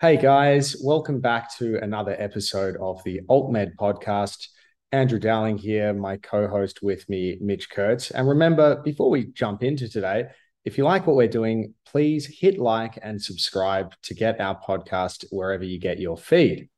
[0.00, 4.46] Hey guys, welcome back to another episode of the AltMed podcast.
[4.92, 8.12] Andrew Dowling here, my co host with me, Mitch Kurtz.
[8.12, 10.26] And remember, before we jump into today,
[10.64, 15.24] if you like what we're doing, please hit like and subscribe to get our podcast
[15.32, 16.68] wherever you get your feed.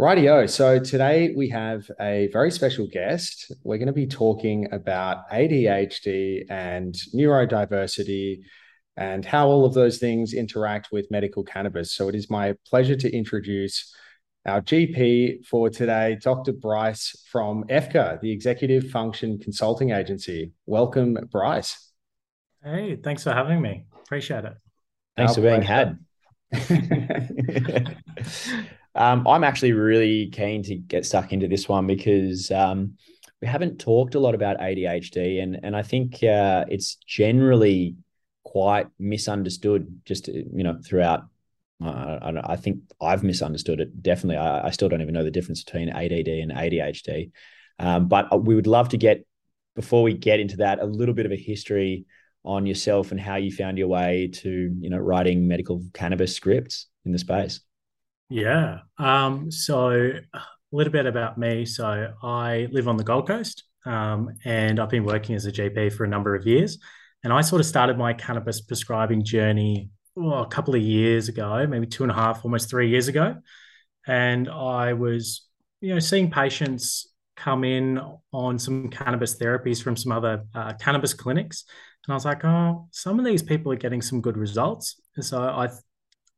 [0.00, 0.48] Rightio.
[0.48, 3.52] So today we have a very special guest.
[3.62, 8.38] We're going to be talking about ADHD and neurodiversity
[8.96, 11.92] and how all of those things interact with medical cannabis.
[11.92, 13.94] So it is my pleasure to introduce
[14.44, 16.52] our GP for today, Dr.
[16.52, 20.52] Bryce from EFCA, the Executive Function Consulting Agency.
[20.66, 21.92] Welcome, Bryce.
[22.62, 23.86] Hey, thanks for having me.
[24.04, 24.54] Appreciate it.
[25.16, 25.98] Thanks our for being had.
[28.94, 32.96] um, I'm actually really keen to get stuck into this one because um,
[33.40, 37.96] we haven't talked a lot about ADHD, and and I think uh, it's generally
[38.44, 41.24] quite misunderstood just you know throughout
[41.84, 44.02] uh, I, think I've misunderstood it.
[44.02, 47.32] Definitely, I, I, still don't even know the difference between ADD and ADHD.
[47.78, 49.26] Um, but uh, we would love to get
[49.74, 52.04] before we get into that a little bit of a history
[52.44, 56.86] on yourself and how you found your way to you know writing medical cannabis scripts
[57.04, 57.60] in the space.
[58.28, 58.80] Yeah.
[58.98, 60.40] Um, so a
[60.70, 61.66] little bit about me.
[61.66, 65.92] So I live on the Gold Coast, um, and I've been working as a GP
[65.92, 66.78] for a number of years.
[67.24, 71.66] And I sort of started my cannabis prescribing journey oh, a couple of years ago,
[71.66, 73.36] maybe two and a half, almost three years ago.
[74.06, 75.46] And I was,
[75.80, 78.00] you know, seeing patients come in
[78.32, 81.64] on some cannabis therapies from some other uh, cannabis clinics.
[82.06, 85.00] And I was like, oh, some of these people are getting some good results.
[85.16, 85.68] And so I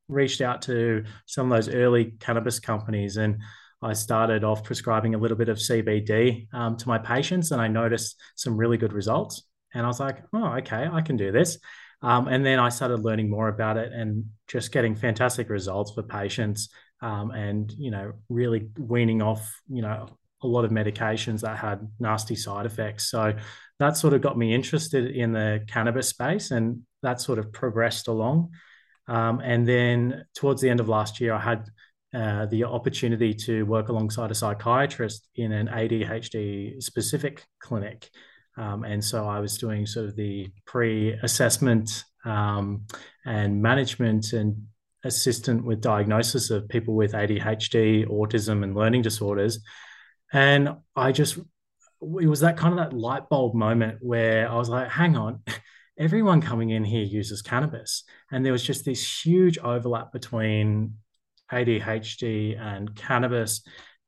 [0.09, 3.41] reached out to some of those early cannabis companies and
[3.83, 7.69] I started off prescribing a little bit of CBD um, to my patients and I
[7.69, 9.43] noticed some really good results.
[9.75, 11.59] And I was like, oh, okay, I can do this.
[12.03, 16.03] Um, and then I started learning more about it and just getting fantastic results for
[16.03, 16.69] patients
[17.01, 20.09] um, and, you know, really weaning off, you know,
[20.43, 23.11] a lot of medications that had nasty side effects.
[23.11, 23.35] So
[23.79, 28.09] that sort of got me interested in the cannabis space and that sort of progressed
[28.09, 28.51] along.
[29.09, 31.69] Um, and then towards the end of last year, I had
[32.15, 38.11] uh, the opportunity to work alongside a psychiatrist in an ADHD specific clinic.
[38.57, 42.87] Um, and so I was doing sort of the pre assessment um,
[43.25, 44.67] and management and
[45.05, 49.61] assistant with diagnosis of people with ADHD, autism, and learning disorders.
[50.33, 54.69] And I just, it was that kind of that light bulb moment where I was
[54.69, 55.41] like, hang on,
[55.99, 58.05] everyone coming in here uses cannabis.
[58.31, 60.95] And there was just this huge overlap between
[61.53, 63.63] ADHD and cannabis.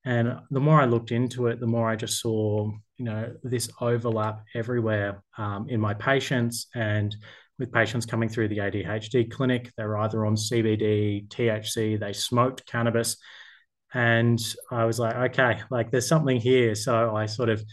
[0.06, 3.68] And the more I looked into it, the more I just saw, you know, this
[3.80, 7.14] overlap everywhere um, in my patients and
[7.58, 9.72] with patients coming through the ADHD clinic.
[9.76, 13.16] They're either on CBD, THC, they smoked cannabis.
[13.94, 14.40] And
[14.70, 16.76] I was like, okay, like there's something here.
[16.76, 17.64] So I sort of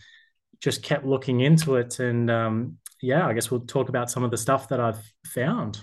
[0.59, 1.99] just kept looking into it.
[1.99, 5.79] And um, yeah, I guess we'll talk about some of the stuff that I've found.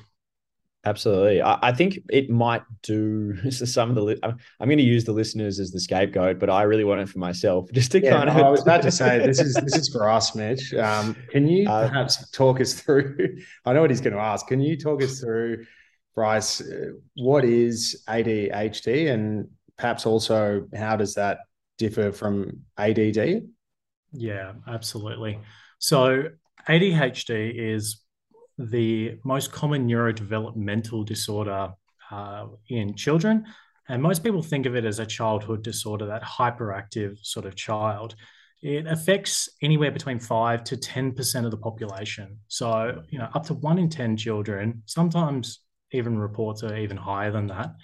[0.86, 1.42] Absolutely.
[1.42, 4.18] I, I, think it might do some of the.
[4.22, 7.08] I'm, I'm, going to use the listeners as the scapegoat, but I really want it
[7.08, 8.36] for myself, just to yeah, kind of.
[8.36, 10.72] I was about to say this is this is for us, Mitch.
[10.74, 13.38] Um, can you uh, perhaps talk us through?
[13.66, 14.46] I know what he's going to ask.
[14.46, 15.66] Can you talk us through,
[16.14, 16.62] Bryce?
[16.62, 21.40] Uh, what is ADHD, and perhaps also how does that
[21.76, 23.42] differ from ADD?
[24.12, 25.40] Yeah, absolutely.
[25.78, 26.24] So
[26.69, 28.00] ADHD is
[28.69, 31.72] the most common neurodevelopmental disorder
[32.10, 33.47] uh, in children.
[33.88, 38.15] And most people think of it as a childhood disorder, that hyperactive sort of child.
[38.62, 42.38] It affects anywhere between 5 to 10% of the population.
[42.49, 45.60] So, you know, up to one in 10 children, sometimes
[45.93, 47.75] even reports are even higher than that,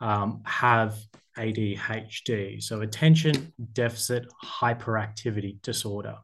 [0.00, 0.98] um, have
[1.38, 2.60] ADHD.
[2.60, 6.16] So, attention deficit hyperactivity disorder.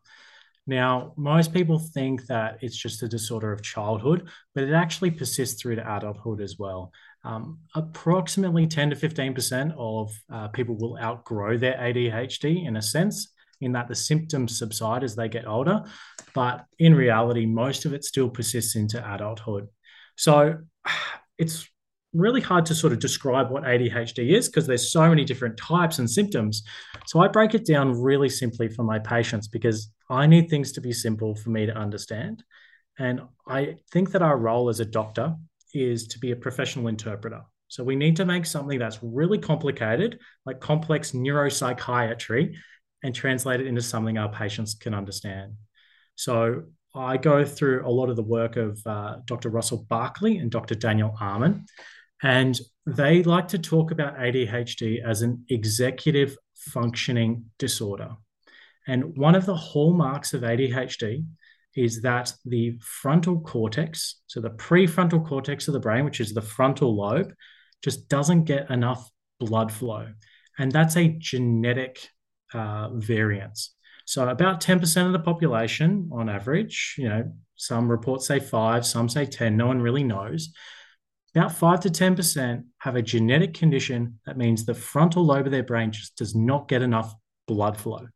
[0.66, 5.60] Now, most people think that it's just a disorder of childhood, but it actually persists
[5.60, 6.92] through to adulthood as well.
[7.24, 13.32] Um, approximately 10 to 15% of uh, people will outgrow their ADHD in a sense,
[13.60, 15.82] in that the symptoms subside as they get older.
[16.34, 19.68] But in reality, most of it still persists into adulthood.
[20.16, 20.58] So
[21.38, 21.66] it's
[22.12, 25.98] really hard to sort of describe what ADHD is because there's so many different types
[25.98, 26.64] and symptoms.
[27.06, 30.80] So I break it down really simply for my patients because I need things to
[30.80, 32.42] be simple for me to understand.
[32.98, 35.36] And I think that our role as a doctor
[35.72, 37.42] is to be a professional interpreter.
[37.68, 42.56] So we need to make something that's really complicated, like complex neuropsychiatry,
[43.04, 45.54] and translate it into something our patients can understand.
[46.16, 46.64] So
[46.94, 49.48] I go through a lot of the work of uh, Dr.
[49.48, 50.74] Russell Barkley and Dr.
[50.74, 51.64] Daniel Amen.
[52.22, 58.16] And they like to talk about ADHD as an executive functioning disorder.
[58.86, 61.24] And one of the hallmarks of ADHD
[61.76, 66.42] is that the frontal cortex, so the prefrontal cortex of the brain, which is the
[66.42, 67.32] frontal lobe,
[67.82, 70.08] just doesn't get enough blood flow.
[70.58, 72.08] And that's a genetic
[72.52, 73.74] uh, variance.
[74.04, 79.08] So about 10% of the population on average, you know, some reports say five, some
[79.08, 80.52] say 10, no one really knows.
[81.34, 85.62] About five to 10% have a genetic condition that means the frontal lobe of their
[85.62, 87.14] brain just does not get enough
[87.46, 88.08] blood flow.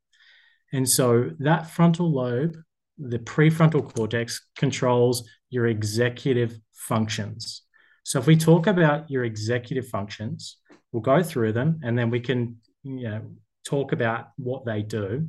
[0.75, 2.57] And so that frontal lobe,
[2.99, 7.63] the prefrontal cortex, controls your executive functions.
[8.03, 10.59] So if we talk about your executive functions,
[10.91, 13.23] we'll go through them and then we can you know,
[13.65, 15.29] talk about what they do.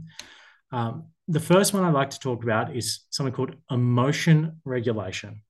[0.72, 5.44] Um, the first one I'd like to talk about is something called emotion regulation.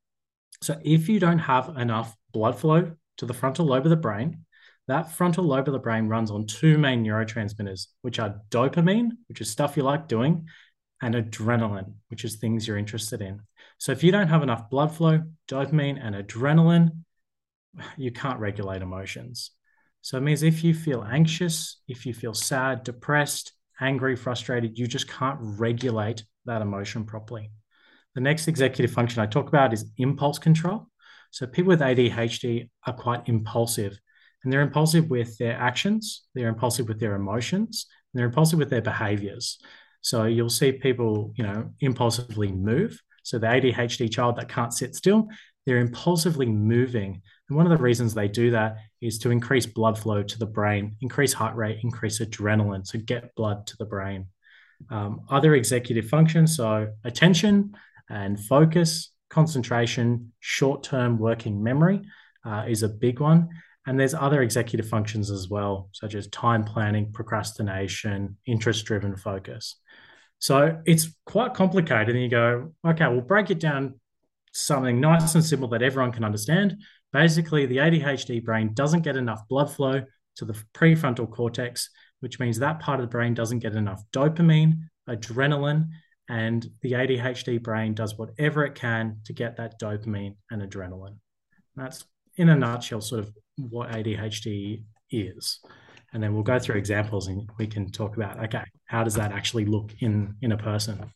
[0.62, 4.45] So, if you don't have enough blood flow to the frontal lobe of the brain,
[4.88, 9.42] that frontal lobe of the brain runs on two main neurotransmitters, which are dopamine, which
[9.42, 10.48] is stuff you like doing,
[11.02, 13.42] and adrenaline, which is things you're interested in.
[13.78, 16.92] So, if you don't have enough blood flow, dopamine, and adrenaline,
[17.98, 19.52] you can't regulate emotions.
[20.02, 24.88] So, it means if you feel anxious, if you feel sad, depressed, angry, frustrated, you
[24.88, 27.52] just can't regulate that emotion properly.
[28.14, 30.88] The next executive function I talk about is impulse control.
[31.32, 34.00] So people with ADHD are quite impulsive
[34.46, 38.70] and they're impulsive with their actions, they're impulsive with their emotions, and they're impulsive with
[38.70, 39.60] their behaviors.
[40.02, 43.02] So you'll see people, you know, impulsively move.
[43.24, 45.28] So the ADHD child that can't sit still,
[45.66, 47.24] they're impulsively moving.
[47.50, 50.46] And one of the reasons they do that is to increase blood flow to the
[50.46, 54.28] brain, increase heart rate, increase adrenaline, so get blood to the brain.
[54.92, 57.74] Um, other executive functions, so attention
[58.10, 62.02] and focus, concentration, short term working memory
[62.46, 63.50] uh, is a big one.
[63.86, 69.76] And there's other executive functions as well, such as time planning, procrastination, interest driven focus.
[70.40, 72.16] So it's quite complicated.
[72.16, 74.00] And you go, okay, we'll break it down
[74.54, 76.78] something nice and simple that everyone can understand.
[77.14, 80.04] Basically, the ADHD brain doesn't get enough blood flow
[80.38, 81.90] to the prefrontal cortex,
[82.22, 84.80] which means that part of the brain doesn't get enough dopamine,
[85.10, 85.90] adrenaline,
[86.28, 91.18] and the ADHD brain does whatever it can to get that dopamine and adrenaline.
[91.76, 92.04] That's
[92.38, 95.60] in a nutshell, sort of what ADHD is.
[96.14, 99.32] And then we'll go through examples and we can talk about okay, how does that
[99.32, 101.12] actually look in in a person?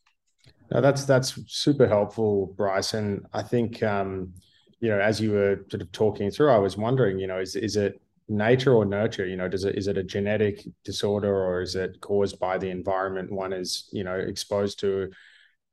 [0.70, 2.94] No, that's that's super helpful, Bryce.
[2.94, 4.34] And I think um,
[4.80, 7.56] you know, as you were sort of talking through, I was wondering, you know, is
[7.56, 9.26] is it nature or nurture?
[9.26, 12.70] You know, does it is it a genetic disorder or is it caused by the
[12.70, 15.10] environment one is, you know, exposed to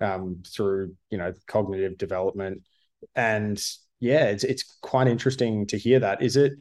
[0.02, 2.64] um, through, you know, cognitive development?
[3.16, 3.64] And
[4.00, 6.22] yeah, it's it's quite interesting to hear that.
[6.22, 6.54] Is it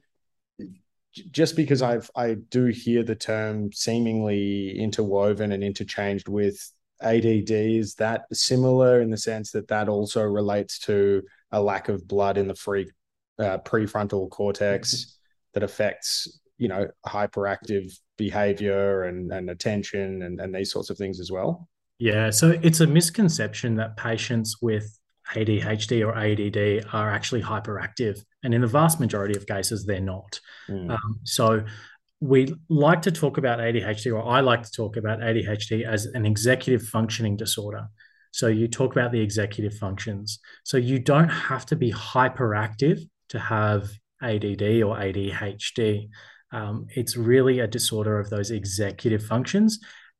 [1.30, 6.58] just because I've I do hear the term seemingly interwoven and interchanged with
[7.02, 11.22] ADD is that similar in the sense that that also relates to
[11.52, 12.90] a lack of blood in the free
[13.38, 15.10] uh, prefrontal cortex mm-hmm.
[15.54, 21.20] that affects you know hyperactive behavior and, and attention and, and these sorts of things
[21.20, 21.68] as well
[21.98, 24.98] yeah so it's a misconception that patients with
[25.34, 30.40] ADHD or ADD are actually hyperactive and in the vast majority of cases they're not
[30.68, 30.90] mm.
[30.90, 31.64] um, so
[32.20, 36.24] we like to talk about ADHD, or I like to talk about ADHD as an
[36.24, 37.88] executive functioning disorder.
[38.32, 40.38] So you talk about the executive functions.
[40.64, 43.90] So you don't have to be hyperactive to have
[44.22, 46.08] ADD or ADHD.
[46.52, 49.78] Um, it's really a disorder of those executive functions.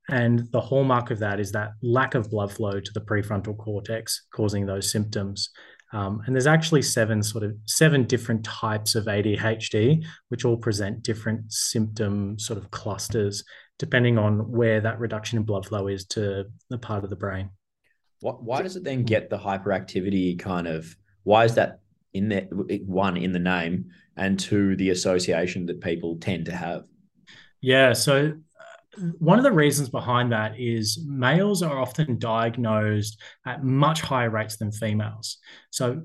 [0.09, 4.27] And the hallmark of that is that lack of blood flow to the prefrontal cortex
[4.33, 5.51] causing those symptoms.
[5.93, 11.03] Um, and there's actually seven sort of seven different types of ADHD, which all present
[11.03, 13.45] different symptom sort of clusters,
[13.79, 17.51] depending on where that reduction in blood flow is to the part of the brain.
[18.21, 20.97] What, why does it then get the hyperactivity kind of?
[21.23, 21.81] Why is that
[22.15, 22.49] in there?
[22.51, 26.85] One in the name, and two the association that people tend to have.
[27.61, 28.35] Yeah, so
[29.19, 34.57] one of the reasons behind that is males are often diagnosed at much higher rates
[34.57, 35.39] than females.
[35.71, 36.03] So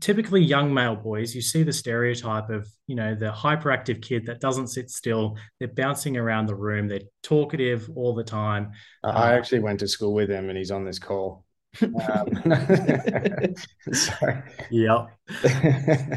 [0.00, 4.40] typically young male boys, you see the stereotype of, you know, the hyperactive kid that
[4.40, 8.72] doesn't sit still, they're bouncing around the room, they're talkative all the time.
[9.04, 11.44] I uh, actually went to school with him and he's on this call.
[11.82, 12.28] um,
[13.92, 14.42] sorry.
[14.70, 15.06] Yeah.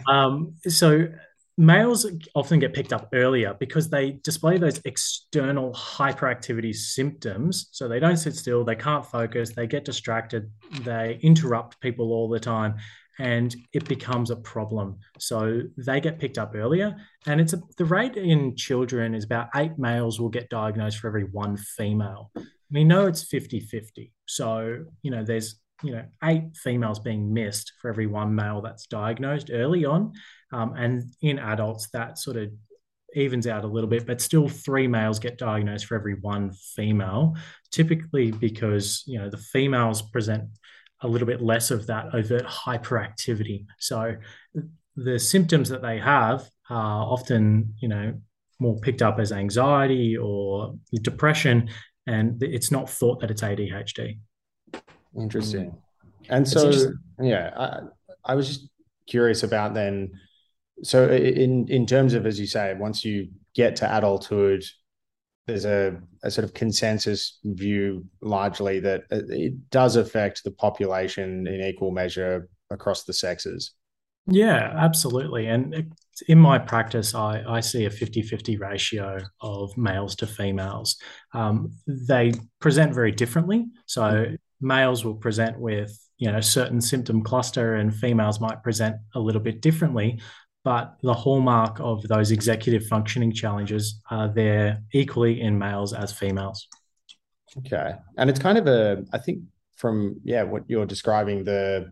[0.08, 1.08] um, so
[1.58, 7.68] males often get picked up earlier because they display those external hyperactivity symptoms.
[7.72, 12.28] So they don't sit still, they can't focus, they get distracted, they interrupt people all
[12.30, 12.76] the time.
[13.20, 14.98] and it becomes a problem.
[15.20, 16.96] So they get picked up earlier,
[17.28, 21.08] and it's a, the rate in children is about eight males will get diagnosed for
[21.08, 22.32] every one female.
[22.72, 24.12] We know it's 50 50.
[24.26, 28.88] So, you know, there's you know eight females being missed for every one male that's
[28.88, 30.14] diagnosed early on.
[30.52, 32.52] Um, and in adults that sort of
[33.16, 37.36] evens out a little bit but still three males get diagnosed for every one female
[37.72, 40.46] typically because you know the females present
[41.02, 43.66] a little bit less of that overt hyperactivity.
[43.78, 44.16] So
[44.96, 48.14] the symptoms that they have are often you know
[48.60, 51.70] more picked up as anxiety or depression
[52.08, 54.18] and it's not thought that it's adhd
[55.18, 55.72] Interesting.
[55.72, 55.78] Mm.
[56.30, 56.72] And so,
[57.20, 57.80] yeah, I,
[58.32, 58.70] I was just
[59.08, 60.12] curious about then.
[60.84, 64.64] So, in in terms of as you say, once you get to adulthood,
[65.48, 71.62] there's a, a sort of consensus view largely that it does affect the population in
[71.62, 73.74] equal measure across the sexes.
[74.26, 75.48] Yeah, absolutely.
[75.48, 75.94] And
[76.30, 80.96] in my practice, I, I see a 50 50 ratio of males to females.
[81.34, 83.66] Um, they present very differently.
[83.86, 88.96] So, mm males will present with you know certain symptom cluster and females might present
[89.16, 90.20] a little bit differently
[90.64, 96.68] but the hallmark of those executive functioning challenges are there equally in males as females.
[97.58, 97.94] Okay.
[98.18, 99.44] And it's kind of a i think
[99.76, 101.92] from yeah what you're describing the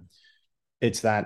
[0.80, 1.26] it's that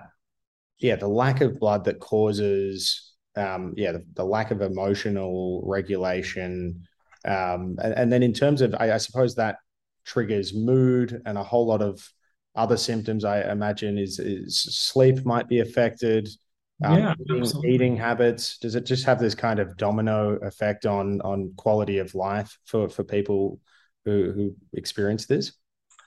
[0.79, 6.83] yeah the lack of blood that causes um yeah the, the lack of emotional regulation
[7.25, 9.57] um and, and then in terms of I, I suppose that
[10.05, 12.07] triggers mood and a whole lot of
[12.55, 13.25] other symptoms.
[13.25, 16.29] I imagine is, is sleep might be affected.
[16.83, 18.57] Um, yeah, eating, eating, habits.
[18.57, 22.89] Does it just have this kind of domino effect on on quality of life for
[22.89, 23.59] for people
[24.03, 25.53] who who experience this?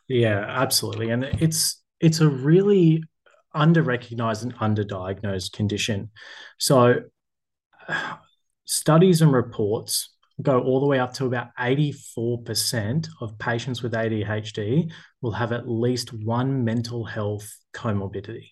[0.09, 3.03] Yeah, absolutely, and it's it's a really
[3.55, 6.11] under recognized and underdiagnosed condition.
[6.59, 7.05] So,
[8.67, 14.93] studies and reports go all the way up to about 84% of patients with ADHD
[15.21, 18.51] will have at least one mental health comorbidity.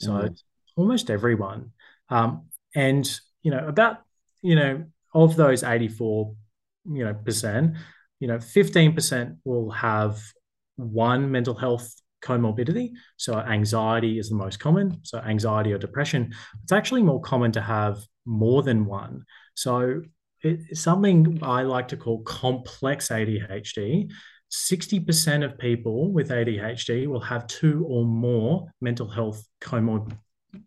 [0.00, 0.34] So mm-hmm.
[0.76, 1.72] almost everyone.
[2.10, 3.08] Um, and,
[3.42, 3.98] you know, about,
[4.42, 4.84] you know,
[5.14, 6.34] of those 84,
[6.84, 7.76] you know, percent,
[8.20, 10.20] you know, 15% will have
[10.76, 12.90] one mental health comorbidity.
[13.16, 14.98] So anxiety is the most common.
[15.02, 16.32] So anxiety or depression.
[16.62, 19.24] It's actually more common to have more than one.
[19.54, 20.02] So
[20.42, 24.10] it's something I like to call complex ADHD.
[24.50, 30.16] 60% of people with ADHD will have two or more mental health comorbid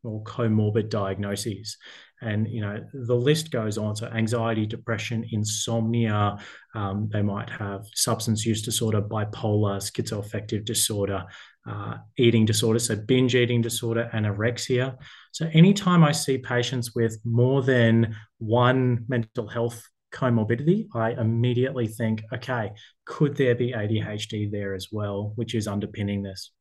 [0.03, 1.77] or comorbid diagnoses.
[2.21, 3.95] And, you know, the list goes on.
[3.95, 6.37] So anxiety, depression, insomnia,
[6.73, 11.25] um, they might have substance use disorder, bipolar, schizoaffective disorder,
[11.67, 14.97] uh, eating disorder, so binge eating disorder, anorexia.
[15.31, 19.81] So, anytime I see patients with more than one mental health
[20.13, 22.71] comorbidity, I immediately think, okay,
[23.05, 26.51] could there be ADHD there as well, which is underpinning this?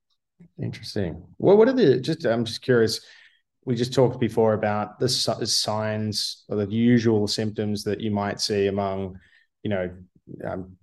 [0.60, 1.22] Interesting.
[1.38, 2.24] Well, what are the just?
[2.24, 3.00] I'm just curious.
[3.66, 8.66] We just talked before about the signs or the usual symptoms that you might see
[8.66, 9.18] among,
[9.62, 9.90] you know,
[10.46, 10.76] um,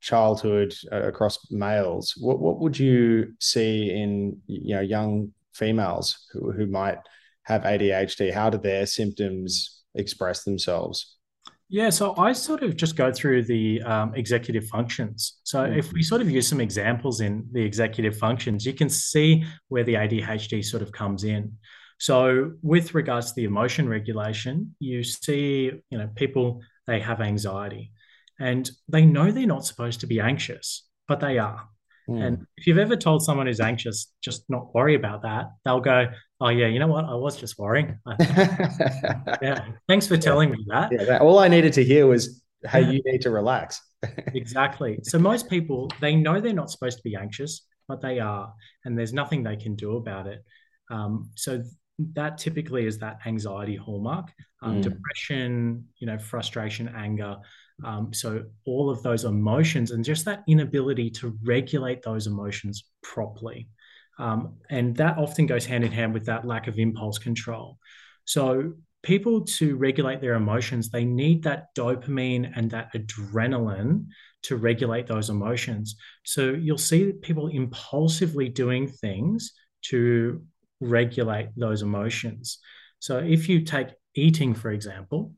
[0.00, 6.52] childhood uh, across males, what what would you see in you know young females who
[6.52, 6.98] who might
[7.44, 8.32] have ADHD?
[8.32, 11.16] How do their symptoms express themselves?
[11.70, 15.40] Yeah, so I sort of just go through the um, executive functions.
[15.44, 15.78] So mm-hmm.
[15.78, 19.84] if we sort of use some examples in the executive functions, you can see where
[19.84, 21.52] the ADHD sort of comes in.
[21.98, 27.92] So with regards to the emotion regulation, you see, you know, people they have anxiety
[28.38, 31.68] and they know they're not supposed to be anxious, but they are.
[32.08, 32.24] Mm.
[32.24, 36.06] And if you've ever told someone who's anxious, just not worry about that, they'll go,
[36.40, 37.04] Oh, yeah, you know what?
[37.04, 37.98] I was just worrying.
[39.42, 39.66] yeah.
[39.88, 40.54] Thanks for telling yeah.
[40.54, 40.92] me that.
[40.92, 41.04] Yeah.
[41.04, 43.80] That, all I needed to hear was, Hey, you need to relax.
[44.34, 45.00] exactly.
[45.02, 48.52] So most people, they know they're not supposed to be anxious, but they are.
[48.84, 50.44] And there's nothing they can do about it.
[50.90, 51.62] Um, so
[52.14, 54.82] that typically is that anxiety hallmark um, mm.
[54.82, 57.36] depression you know frustration anger
[57.84, 63.68] um, so all of those emotions and just that inability to regulate those emotions properly.
[64.18, 67.78] Um, and that often goes hand in hand with that lack of impulse control.
[68.24, 74.06] So people to regulate their emotions they need that dopamine and that adrenaline
[74.42, 75.96] to regulate those emotions.
[76.24, 80.42] So you'll see people impulsively doing things to
[80.80, 82.58] regulate those emotions.
[82.98, 85.32] So if you take eating, for example,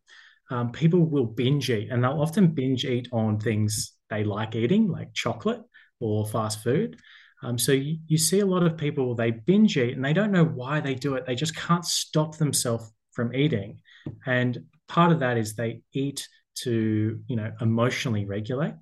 [0.50, 4.88] um, people will binge eat and they'll often binge eat on things they like eating,
[4.88, 5.62] like chocolate
[6.00, 6.98] or fast food.
[7.42, 10.32] Um, so you, you see a lot of people they binge eat and they don't
[10.32, 11.24] know why they do it.
[11.24, 13.80] They just can't stop themselves from eating,
[14.26, 18.74] and part of that is they eat to you know emotionally regulate.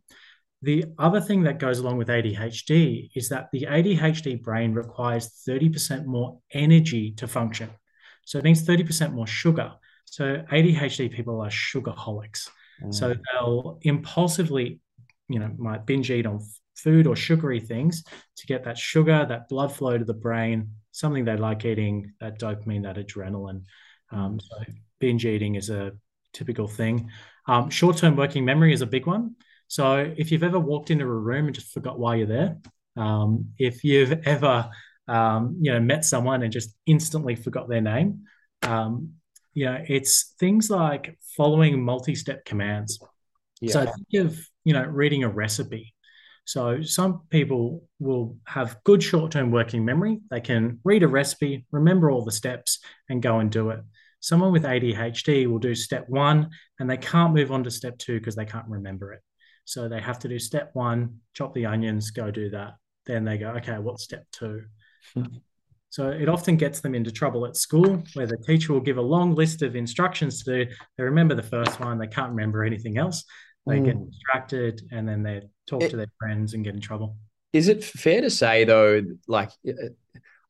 [0.62, 6.04] The other thing that goes along with ADHD is that the ADHD brain requires 30%
[6.04, 7.70] more energy to function.
[8.25, 9.75] So it needs 30% more sugar.
[10.10, 12.48] So ADHD people are sugarholics.
[12.82, 12.94] Mm.
[12.94, 14.80] So they'll impulsively,
[15.28, 16.40] you know, might binge eat on
[16.76, 18.04] food or sugary things
[18.36, 22.38] to get that sugar, that blood flow to the brain, something they like eating, that
[22.38, 23.62] dopamine, that adrenaline.
[24.10, 24.56] Um, so
[25.00, 25.92] binge eating is a
[26.32, 27.10] typical thing.
[27.46, 29.36] Um, short-term working memory is a big one.
[29.66, 32.58] So if you've ever walked into a room and just forgot why you're there,
[32.96, 34.70] um, if you've ever
[35.06, 38.24] um, you know met someone and just instantly forgot their name,
[38.62, 39.14] um,
[39.58, 43.00] you know it's things like following multi-step commands.
[43.60, 43.72] Yeah.
[43.72, 45.94] So think of you know reading a recipe.
[46.44, 50.20] So some people will have good short-term working memory.
[50.30, 53.80] They can read a recipe, remember all the steps, and go and do it.
[54.20, 56.48] Someone with ADHD will do step one
[56.78, 59.20] and they can't move on to step two because they can't remember it.
[59.64, 62.76] So they have to do step one, chop the onions, go do that.
[63.04, 64.62] Then they go, okay, what's step two?
[65.14, 65.24] Hmm.
[65.90, 69.02] So it often gets them into trouble at school where the teacher will give a
[69.02, 70.73] long list of instructions to do.
[70.97, 73.25] They remember the first one, they can't remember anything else.
[73.66, 73.85] They mm.
[73.87, 77.16] get distracted and then they talk it, to their friends and get in trouble.
[77.52, 79.50] Is it fair to say, though, like,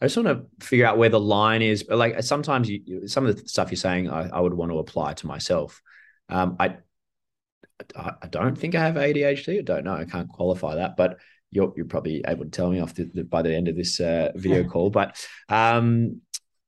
[0.01, 1.83] I just want to figure out where the line is.
[1.83, 4.79] But like sometimes you, some of the stuff you're saying, I, I would want to
[4.79, 5.81] apply to myself.
[6.29, 6.77] Um, I
[7.97, 9.59] I don't think I have ADHD.
[9.59, 9.95] I don't know.
[9.95, 11.19] I can't qualify that, but
[11.51, 14.01] you're you're probably able to tell me off the, the, by the end of this
[14.01, 14.91] uh, video call.
[14.91, 15.17] But
[15.49, 16.21] um,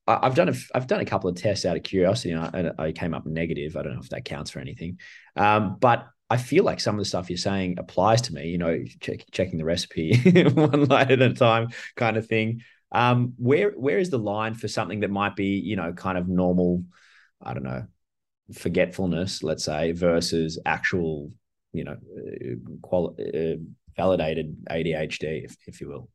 [0.06, 2.84] I, have done a I've done a couple of tests out of curiosity, and I,
[2.84, 3.76] I, came up negative.
[3.76, 4.98] I don't know if that counts for anything,
[5.36, 8.48] um, but I feel like some of the stuff you're saying applies to me.
[8.48, 10.16] You know, check, checking the recipe
[10.54, 12.62] one light at a time, kind of thing.
[12.92, 16.28] Um, where where is the line for something that might be you know kind of
[16.28, 16.84] normal?
[17.42, 17.86] I don't know
[18.54, 21.32] forgetfulness, let's say, versus actual,
[21.72, 23.56] you know, uh, quali- uh,
[23.96, 26.08] validated ADHD, if, if you will.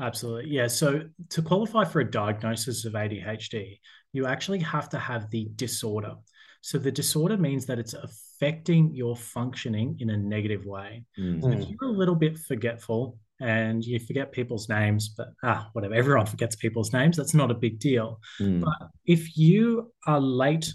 [0.00, 0.50] Absolutely.
[0.50, 0.66] Yeah.
[0.66, 3.78] So to qualify for a diagnosis of ADHD,
[4.12, 6.14] you actually have to have the disorder.
[6.62, 11.04] So the disorder means that it's affecting your functioning in a negative way.
[11.18, 11.60] Mm.
[11.62, 16.26] If you're a little bit forgetful and you forget people's names, but ah, whatever, everyone
[16.26, 17.16] forgets people's names.
[17.16, 18.20] That's not a big deal.
[18.40, 18.62] Mm.
[18.62, 20.72] But if you are late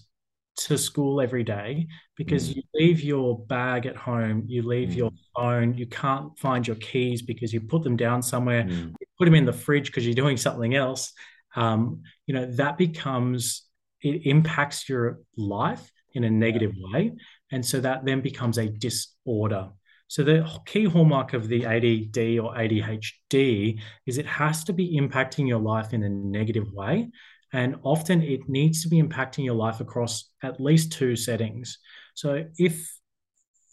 [0.59, 2.57] to school every day because mm.
[2.57, 4.97] you leave your bag at home, you leave mm.
[4.97, 8.89] your phone, you can't find your keys because you put them down somewhere, mm.
[8.99, 11.13] you put them in the fridge because you're doing something else.
[11.55, 13.63] Um, you know, that becomes,
[14.01, 17.13] it impacts your life in a negative way.
[17.51, 19.69] And so that then becomes a disorder.
[20.07, 25.47] So the key hallmark of the ADD or ADHD is it has to be impacting
[25.47, 27.09] your life in a negative way.
[27.51, 31.79] And often it needs to be impacting your life across at least two settings.
[32.13, 32.87] So if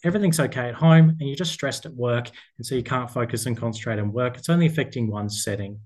[0.04, 3.46] everything's okay at home and you're just stressed at work, and so you can't focus
[3.46, 5.80] and concentrate on work, it's only affecting one setting.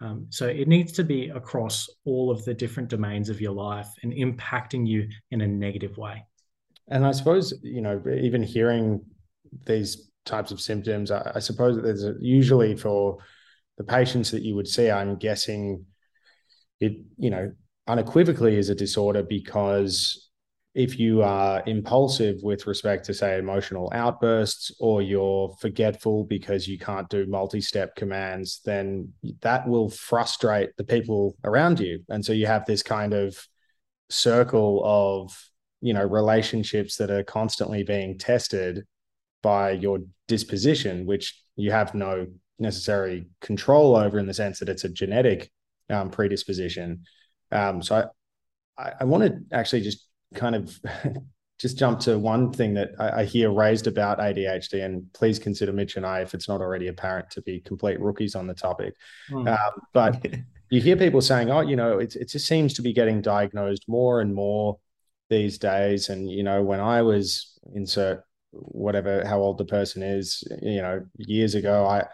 [0.00, 3.88] Um, so it needs to be across all of the different domains of your life
[4.02, 6.26] and impacting you in a negative way.
[6.88, 9.04] And I suppose, you know, even hearing
[9.64, 13.18] these types of symptoms, I, I suppose that there's a, usually for
[13.78, 15.86] the patients that you would see, I'm guessing
[16.80, 17.52] it you know
[17.86, 20.26] unequivocally is a disorder because
[20.76, 26.78] if you are impulsive with respect to say emotional outbursts or you're forgetful because you
[26.78, 29.10] can't do multi-step commands then
[29.40, 32.04] that will frustrate the people around you.
[32.10, 33.42] And so you have this kind of
[34.10, 35.32] circle of
[35.80, 38.84] you know relationships that are constantly being tested
[39.42, 42.26] by your disposition which you have no
[42.58, 45.50] necessary control over in the sense that it's a genetic
[45.90, 47.04] um, predisposition.
[47.52, 48.08] Um, so
[48.78, 50.78] I, I, want to actually just kind of
[51.58, 55.72] just jump to one thing that I, I, hear raised about ADHD, and please consider
[55.72, 58.94] Mitch and I, if it's not already apparent, to be complete rookies on the topic.
[59.30, 59.48] Mm.
[59.48, 60.24] Um, but
[60.70, 63.84] you hear people saying, "Oh, you know, it, it just seems to be getting diagnosed
[63.88, 64.78] more and more
[65.30, 68.22] these days." And you know, when I was insert
[68.52, 72.06] whatever how old the person is, you know, years ago, I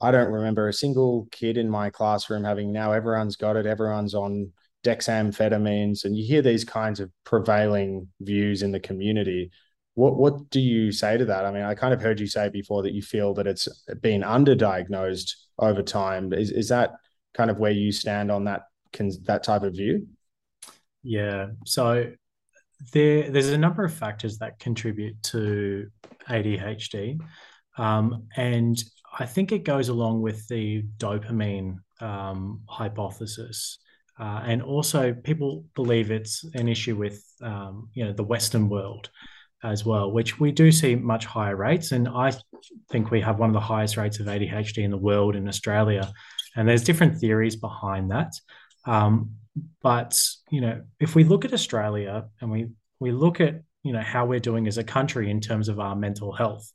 [0.00, 4.14] I don't remember a single kid in my classroom having now everyone's got it, everyone's
[4.14, 4.52] on
[4.84, 9.50] dexamphetamines, and you hear these kinds of prevailing views in the community.
[9.94, 11.44] What what do you say to that?
[11.44, 13.68] I mean, I kind of heard you say before that you feel that it's
[14.00, 16.32] been underdiagnosed over time.
[16.32, 16.92] Is is that
[17.34, 20.06] kind of where you stand on that can that type of view?
[21.02, 21.48] Yeah.
[21.66, 22.12] So
[22.92, 25.88] there there's a number of factors that contribute to
[26.28, 27.20] ADHD.
[27.76, 28.82] Um, and
[29.18, 33.78] I think it goes along with the dopamine um, hypothesis.
[34.18, 39.10] Uh, and also, people believe it's an issue with um, you know the Western world
[39.62, 41.92] as well, which we do see much higher rates.
[41.92, 42.32] And I
[42.90, 46.10] think we have one of the highest rates of ADHD in the world in Australia.
[46.56, 48.32] And there's different theories behind that.
[48.86, 49.32] Um,
[49.82, 50.20] but
[50.50, 52.68] you know, if we look at Australia and we
[52.98, 55.96] we look at you know how we're doing as a country in terms of our
[55.96, 56.70] mental health,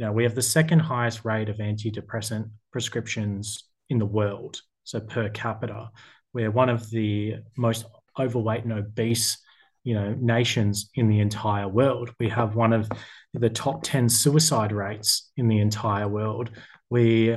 [0.00, 4.98] you know, we have the second highest rate of antidepressant prescriptions in the world, so
[4.98, 5.90] per capita.
[6.32, 7.84] We're one of the most
[8.18, 9.36] overweight and obese,
[9.84, 12.14] you know, nations in the entire world.
[12.18, 12.90] We have one of
[13.34, 16.48] the top 10 suicide rates in the entire world.
[16.88, 17.36] We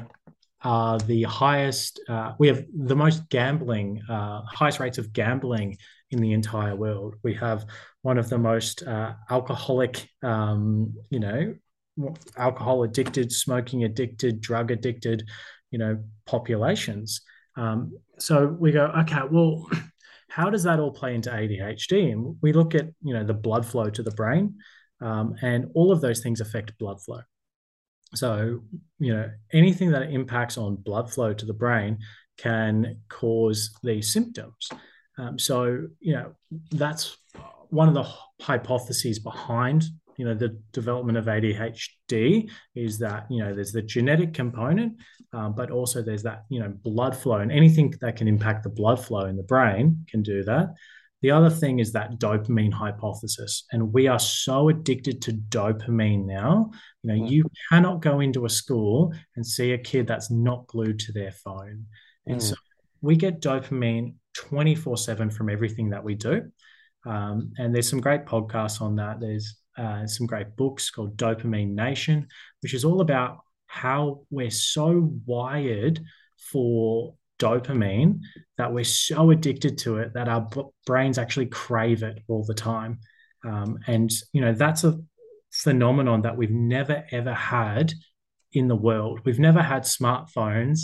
[0.62, 5.76] are the highest, uh, we have the most gambling, uh, highest rates of gambling
[6.12, 7.16] in the entire world.
[7.24, 7.66] We have
[8.04, 11.56] one of the most uh, alcoholic, um, you know,
[12.38, 15.24] alcohol addicted, smoking addicted, drug addicted,
[15.72, 17.22] you know, populations.
[17.56, 19.68] Um, so we go, okay, well,
[20.30, 22.12] how does that all play into ADHD?
[22.12, 24.56] And we look at, you know, the blood flow to the brain,
[25.02, 27.22] um, and all of those things affect blood flow.
[28.16, 28.62] So,
[29.00, 32.00] you know, anything that impacts on blood flow to the brain
[32.38, 34.70] can cause these symptoms.
[35.18, 36.34] Um, so, you know,
[36.72, 37.18] that's
[37.70, 38.08] one of the
[38.42, 39.84] hypotheses behind
[40.18, 44.94] you know the development of ADHD is that you know there's the genetic component,
[45.34, 48.70] um, but also there's that you know blood flow and anything that can impact the
[48.70, 50.74] blood flow in the brain can do that.
[51.22, 56.72] The other thing is that dopamine hypothesis, and we are so addicted to dopamine now.
[57.02, 57.30] You know, mm.
[57.30, 61.32] you cannot go into a school and see a kid that's not glued to their
[61.32, 61.86] phone,
[62.28, 62.42] and mm.
[62.42, 62.56] so
[63.02, 66.52] we get dopamine 24 7 from everything that we do.
[67.06, 69.20] Um, and there's some great podcasts on that.
[69.20, 72.28] There's uh, some great books called Dopamine Nation,
[72.62, 76.00] which is all about how we're so wired
[76.38, 78.20] for dopamine
[78.58, 80.48] that we're so addicted to it that our
[80.86, 83.00] brains actually crave it all the time.
[83.46, 85.00] Um, and, you know, that's a
[85.52, 87.94] phenomenon that we've never, ever had
[88.54, 89.22] in the world.
[89.26, 90.82] We've never had smartphones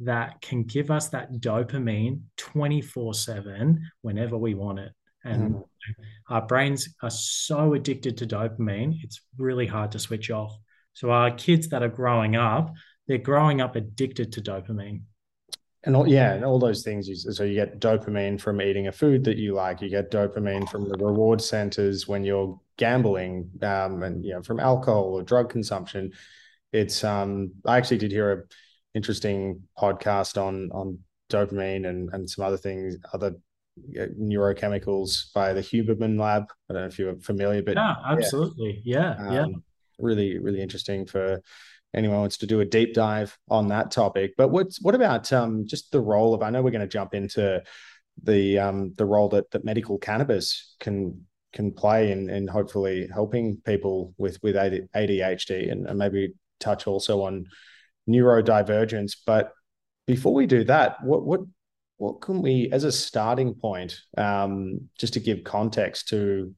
[0.00, 4.92] that can give us that dopamine 24 7 whenever we want it.
[5.24, 5.64] And mm.
[6.28, 10.56] Our brains are so addicted to dopamine, it's really hard to switch off.
[10.92, 12.72] So, our kids that are growing up,
[13.06, 15.02] they're growing up addicted to dopamine.
[15.82, 17.08] And all, yeah, and all those things.
[17.08, 19.80] You, So you get dopamine from eating a food that you like.
[19.80, 24.60] You get dopamine from the reward centers when you're gambling, um, and you know from
[24.60, 26.12] alcohol or drug consumption.
[26.72, 28.42] It's um, I actually did hear a
[28.94, 30.98] interesting podcast on on
[31.30, 33.36] dopamine and and some other things, other
[33.78, 36.44] neurochemicals by the Huberman Lab.
[36.68, 39.46] I don't know if you're familiar, but yeah, absolutely, yeah, yeah, um, yeah.
[39.98, 41.40] Really, really interesting for
[41.94, 44.32] anyone wants to do a deep dive on that topic.
[44.36, 46.42] But what's what about um, just the role of?
[46.42, 47.62] I know we're going to jump into
[48.22, 53.58] the um, the role that that medical cannabis can can play in in hopefully helping
[53.64, 57.46] people with with ADHD and, and maybe touch also on
[58.08, 59.16] neurodivergence.
[59.26, 59.52] But
[60.06, 61.40] before we do that, what what
[62.00, 66.54] what can we, as a starting point, um, just to give context to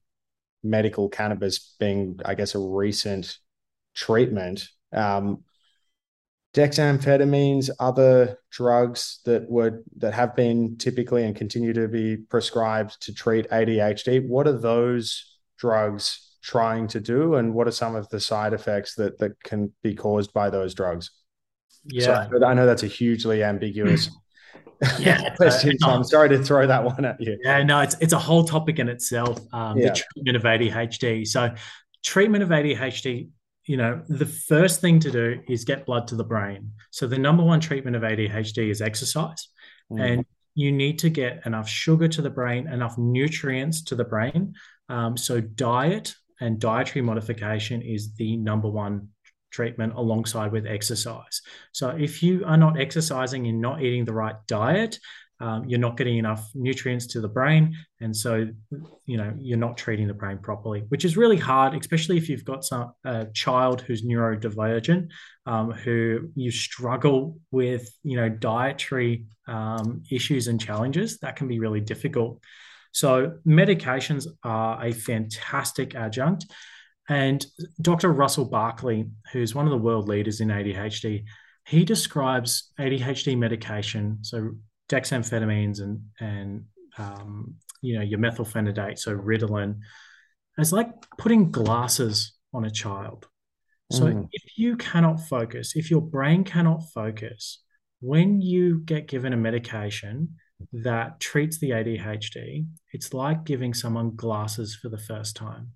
[0.63, 3.39] medical cannabis being, I guess, a recent
[3.93, 5.43] treatment, um,
[6.55, 13.13] dexamphetamines, other drugs that would that have been typically and continue to be prescribed to
[13.13, 14.25] treat ADHD.
[14.25, 18.95] What are those drugs trying to do, and what are some of the side effects
[18.95, 21.11] that that can be caused by those drugs?
[21.85, 24.09] Yeah, so I know that's a hugely ambiguous
[24.99, 25.79] yeah question.
[25.79, 27.39] So I'm sorry to throw that one at you.
[27.43, 29.39] Yeah, no, it's it's a whole topic in itself.
[29.53, 29.89] Um, yeah.
[29.89, 31.27] The treatment of ADHD.
[31.27, 31.55] So,
[32.05, 33.29] treatment of ADHD.
[33.67, 36.73] You know, the first thing to do is get blood to the brain.
[36.91, 39.49] So the number one treatment of ADHD is exercise,
[39.93, 40.01] mm.
[40.01, 44.55] and you need to get enough sugar to the brain, enough nutrients to the brain.
[44.89, 49.09] Um, so diet and dietary modification is the number one
[49.53, 51.43] treatment alongside with exercise.
[51.73, 54.99] So if you are not exercising and not eating the right diet,
[55.41, 58.47] um, you're not getting enough nutrients to the brain, and so
[59.07, 62.45] you know you're not treating the brain properly, which is really hard, especially if you've
[62.45, 65.09] got some a child who's neurodivergent,
[65.47, 71.19] um, who you struggle with, you know, dietary um, issues and challenges.
[71.19, 72.41] That can be really difficult.
[72.93, 76.47] So medications are a fantastic adjunct.
[77.09, 77.45] And
[77.81, 78.13] Dr.
[78.13, 81.25] Russell Barkley, who's one of the world leaders in ADHD,
[81.67, 84.53] he describes ADHD medication, so
[84.89, 86.65] dexamphetamines and and
[86.99, 89.79] um, you know your methylphenidate, so Ritalin,
[90.59, 90.89] as like
[91.19, 93.27] putting glasses on a child.
[93.91, 94.29] So mm.
[94.33, 97.63] if you cannot focus, if your brain cannot focus,
[98.01, 100.37] when you get given a medication
[100.73, 105.73] that treats the ADHD, it's like giving someone glasses for the first time.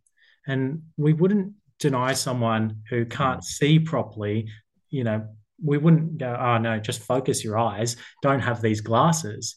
[0.47, 3.45] And we wouldn't deny someone who can't mm.
[3.45, 4.49] see properly,
[4.91, 5.27] you know,
[5.63, 9.57] we wouldn't go, oh no, just focus your eyes, don't have these glasses.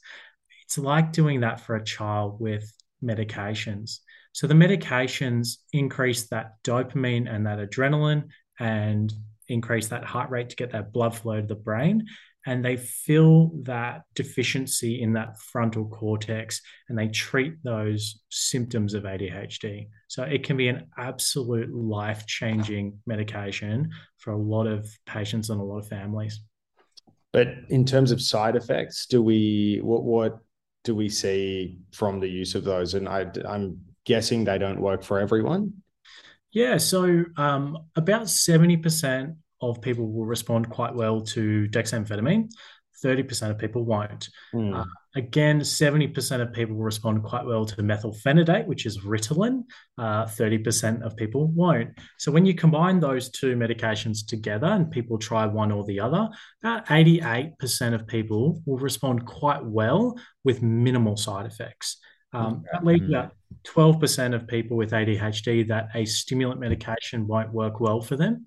[0.63, 2.71] It's like doing that for a child with
[3.03, 3.99] medications.
[4.31, 9.11] So the medications increase that dopamine and that adrenaline and
[9.47, 12.05] increase that heart rate to get that blood flow to the brain
[12.45, 19.03] and they fill that deficiency in that frontal cortex and they treat those symptoms of
[19.03, 19.87] ADHD.
[20.07, 25.59] So it can be an absolute life changing medication for a lot of patients and
[25.59, 26.41] a lot of families.
[27.31, 30.39] But in terms of side effects, do we what what
[30.83, 32.95] do we see from the use of those?
[32.95, 35.73] And I, I'm guessing they don't work for everyone.
[36.51, 42.49] Yeah, so um, about seventy percent of people will respond quite well to dexamphetamine.
[43.03, 44.29] 30% of people won't.
[44.53, 44.77] Mm.
[44.77, 49.63] Uh, again, 70% of people will respond quite well to methylphenidate, which is Ritalin.
[49.97, 51.91] Uh, 30% of people won't.
[52.17, 56.29] So when you combine those two medications together and people try one or the other,
[56.63, 61.97] about 88% of people will respond quite well with minimal side effects.
[62.31, 63.13] Um, that leaves hmm.
[63.13, 63.33] about
[63.65, 68.45] 12% of people with ADHD that a stimulant medication won't work well for them.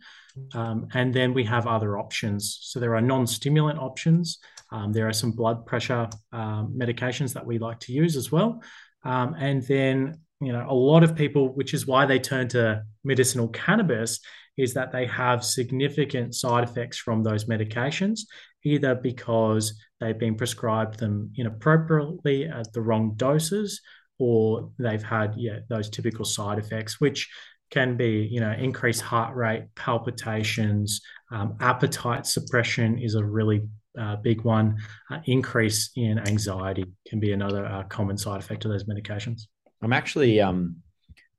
[0.54, 2.58] Um, and then we have other options.
[2.62, 4.38] So there are non stimulant options.
[4.70, 8.62] Um, there are some blood pressure um, medications that we like to use as well.
[9.04, 12.82] Um, and then, you know, a lot of people, which is why they turn to
[13.04, 14.20] medicinal cannabis,
[14.56, 18.20] is that they have significant side effects from those medications,
[18.64, 23.80] either because they've been prescribed them inappropriately at the wrong doses,
[24.18, 27.30] or they've had yeah those typical side effects, which
[27.72, 31.00] can be, you know, increased heart rate, palpitations,
[31.32, 33.62] um, appetite suppression is a really
[33.98, 34.76] uh, big one.
[35.10, 39.42] Uh, increase in anxiety can be another uh, common side effect of those medications.
[39.82, 40.76] I'm actually um,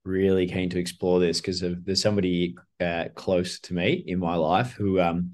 [0.03, 4.73] really keen to explore this because there's somebody uh, close to me in my life
[4.73, 5.33] who um,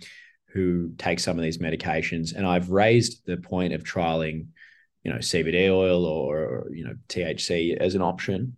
[0.52, 4.48] who takes some of these medications, and I've raised the point of trialing,
[5.04, 8.58] you know, CBD oil or, or you know THC as an option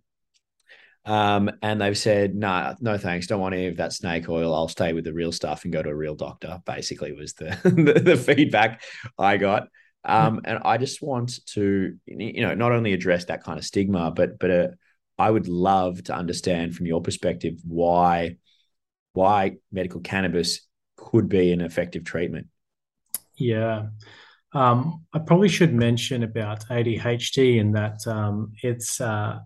[1.04, 4.54] um, and they've said, no, nah, no thanks, don't want any of that snake oil.
[4.54, 6.60] I'll stay with the real stuff and go to a real doctor.
[6.64, 8.82] Basically, was the the, the feedback
[9.18, 9.68] I got.
[10.04, 14.10] Um, and I just want to, you know, not only address that kind of stigma,
[14.10, 14.68] but but uh,
[15.18, 18.36] I would love to understand from your perspective why
[19.12, 22.46] why medical cannabis could be an effective treatment.
[23.36, 23.86] Yeah.
[24.54, 29.38] Um, I probably should mention about ADHD in that um, it's uh,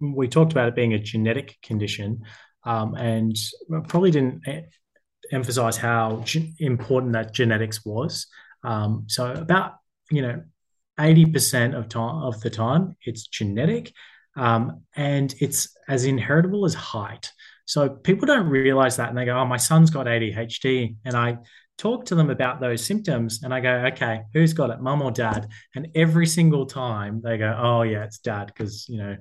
[0.00, 2.22] we talked about it being a genetic condition,
[2.64, 3.36] um, and
[3.88, 4.42] probably didn't
[5.32, 6.24] emphasize how
[6.58, 8.26] important that genetics was.
[8.64, 9.74] Um, so about
[10.10, 10.42] you know,
[11.00, 13.92] eighty percent of time of the time it's genetic,
[14.36, 17.32] um, and it's as inheritable as height.
[17.66, 21.38] So people don't realize that, and they go, "Oh, my son's got ADHD," and I
[21.78, 25.10] talk to them about those symptoms and I go, okay, who's got it, mum or
[25.10, 25.48] dad?
[25.74, 29.16] And every single time they go, oh yeah, it's dad because you know,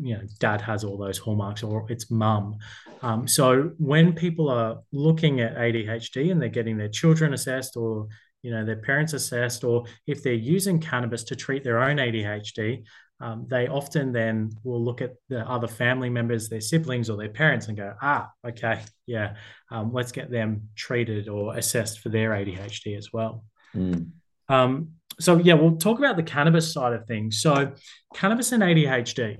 [0.00, 2.56] you know, dad has all those hallmarks or it's mum.
[3.02, 8.08] Um, so when people are looking at ADHD and they're getting their children assessed or
[8.42, 12.84] you know their parents assessed, or if they're using cannabis to treat their own ADHD,
[13.20, 17.28] um, they often then will look at the other family members, their siblings or their
[17.28, 19.34] parents, and go, ah, okay, yeah,
[19.70, 23.44] um, let's get them treated or assessed for their ADHD as well.
[23.74, 24.10] Mm.
[24.48, 27.40] Um, so, yeah, we'll talk about the cannabis side of things.
[27.40, 27.72] So,
[28.14, 29.36] cannabis and ADHD,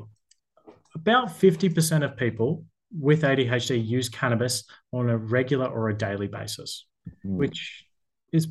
[0.97, 2.65] about 50% of people
[2.99, 6.85] with ADHD use cannabis on a regular or a daily basis,
[7.25, 7.37] mm.
[7.37, 7.85] which
[8.33, 8.49] is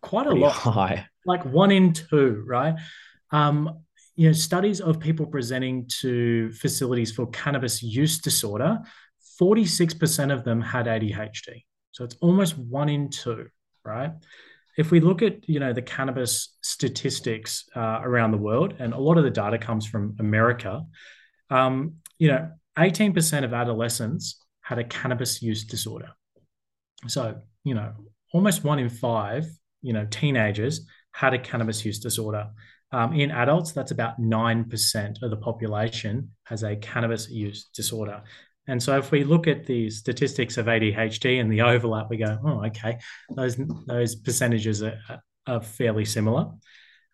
[0.00, 0.52] quite a Pretty lot.
[0.52, 1.06] High.
[1.24, 2.74] Like one in two, right?
[3.30, 3.84] Um,
[4.18, 8.80] you know, studies of people presenting to facilities for cannabis use disorder,
[9.40, 11.64] 46% of them had ADHD.
[11.92, 13.46] So it's almost one in two,
[13.84, 14.10] right?
[14.76, 18.98] If we look at, you know, the cannabis statistics uh, around the world, and a
[18.98, 20.82] lot of the data comes from America,
[21.50, 26.10] um, you know, 18% of adolescents had a cannabis use disorder.
[27.06, 27.92] So, you know,
[28.34, 29.46] almost one in five,
[29.80, 32.48] you know, teenagers had a cannabis use disorder.
[32.90, 38.22] Um, in adults, that's about 9% of the population has a cannabis use disorder.
[38.66, 42.38] And so if we look at the statistics of ADHD and the overlap, we go,
[42.44, 42.98] oh, okay,
[43.34, 44.98] those, those percentages are,
[45.46, 46.48] are fairly similar.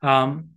[0.03, 0.51] Um,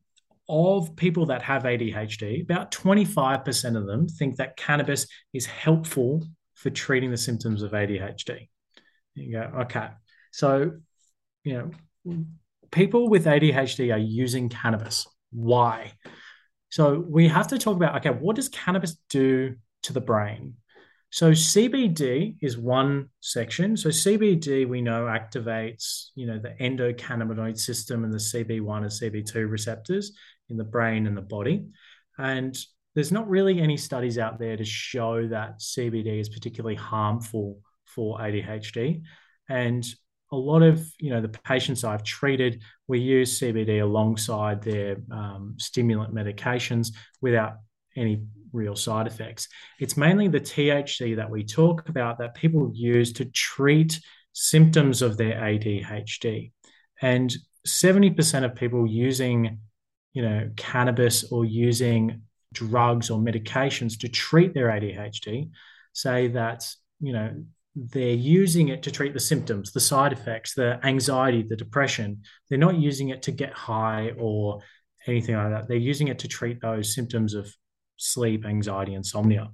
[0.50, 6.26] of people that have ADHD, about 25% of them think that cannabis is helpful
[6.56, 8.48] for treating the symptoms of ADHD.
[9.14, 9.90] You go, okay.
[10.32, 10.72] So,
[11.44, 11.54] you
[12.06, 12.26] know,
[12.72, 15.08] people with ADHD are using cannabis.
[15.32, 15.94] Why?
[16.70, 20.56] So we have to talk about okay, what does cannabis do to the brain?
[21.10, 23.78] So CBD is one section.
[23.78, 29.50] So CBD we know activates, you know, the endocannabinoid system and the CB1 and CB2
[29.50, 30.12] receptors
[30.50, 31.66] in the brain and the body.
[32.18, 32.58] And
[32.94, 38.20] there's not really any studies out there to show that CBD is particularly harmful for
[38.20, 39.04] ADHD.
[39.50, 39.88] And
[40.32, 45.56] a lot of you know the patients I've treated, we use CBD alongside their um,
[45.58, 47.58] stimulant medications without
[47.96, 49.48] any real side effects.
[49.80, 54.00] It's mainly the THC that we talk about that people use to treat
[54.34, 56.52] symptoms of their ADHD,
[57.02, 57.34] and
[57.66, 59.60] 70% of people using
[60.14, 62.22] you know cannabis or using
[62.54, 65.50] drugs or medications to treat their ADHD
[65.94, 66.68] say that
[67.00, 67.34] you know
[67.78, 72.24] they're using it to treat the symptoms, the side effects, the anxiety, the depression.
[72.50, 74.62] They're not using it to get high or
[75.06, 75.68] anything like that.
[75.68, 77.54] They're using it to treat those symptoms of
[77.98, 79.52] sleep, anxiety, insomnia.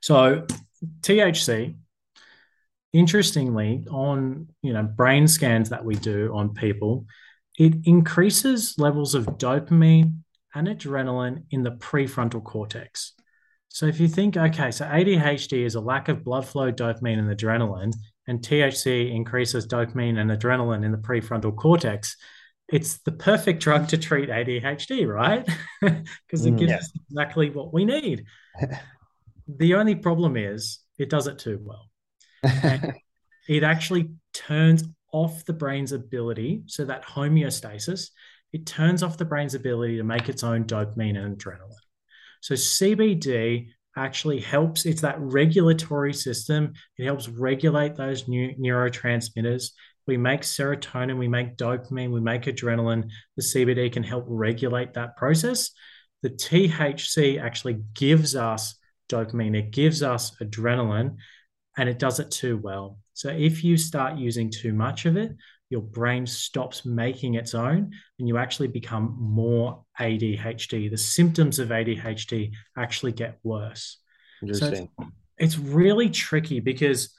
[0.00, 0.46] So
[1.00, 1.76] THC,
[2.92, 7.06] interestingly, on you know brain scans that we do on people,
[7.56, 10.22] it increases levels of dopamine
[10.54, 13.12] and adrenaline in the prefrontal cortex.
[13.72, 17.34] So if you think, okay, so ADHD is a lack of blood flow, dopamine, and
[17.34, 17.94] adrenaline,
[18.26, 22.18] and THC increases dopamine and adrenaline in the prefrontal cortex,
[22.68, 25.48] it's the perfect drug to treat ADHD, right?
[25.80, 26.76] Because it mm, gives yeah.
[26.76, 28.26] us exactly what we need.
[29.48, 31.88] the only problem is it does it too well.
[33.48, 38.10] it actually turns off the brain's ability, so that homeostasis,
[38.52, 41.81] it turns off the brain's ability to make its own dopamine and adrenaline.
[42.42, 46.72] So CBD actually helps, it's that regulatory system.
[46.98, 49.70] It helps regulate those new neurotransmitters.
[50.06, 53.08] We make serotonin, we make dopamine, we make adrenaline.
[53.36, 55.70] The CBD can help regulate that process.
[56.22, 58.74] The THC actually gives us
[59.08, 61.16] dopamine, it gives us adrenaline,
[61.76, 62.98] and it does it too well.
[63.14, 65.32] So if you start using too much of it,
[65.72, 70.90] your brain stops making its own and you actually become more ADHD.
[70.90, 73.96] The symptoms of ADHD actually get worse.
[74.52, 74.80] So it's,
[75.38, 77.14] it's, really tricky because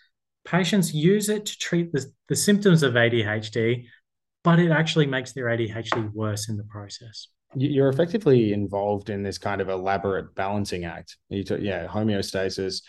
[0.45, 3.85] patients use it to treat the, the symptoms of ADHD,
[4.43, 7.29] but it actually makes their ADHD worse in the process.
[7.55, 11.17] You're effectively involved in this kind of elaborate balancing act.
[11.29, 12.81] You t- yeah, homeostasis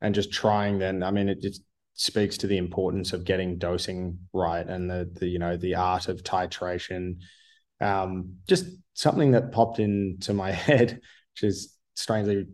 [0.00, 1.60] and just trying then, I mean, it, it's
[1.94, 6.08] speaks to the importance of getting dosing right and the the you know the art
[6.08, 7.16] of titration.
[7.80, 11.00] Um, just something that popped into my head,
[11.34, 12.46] which is strangely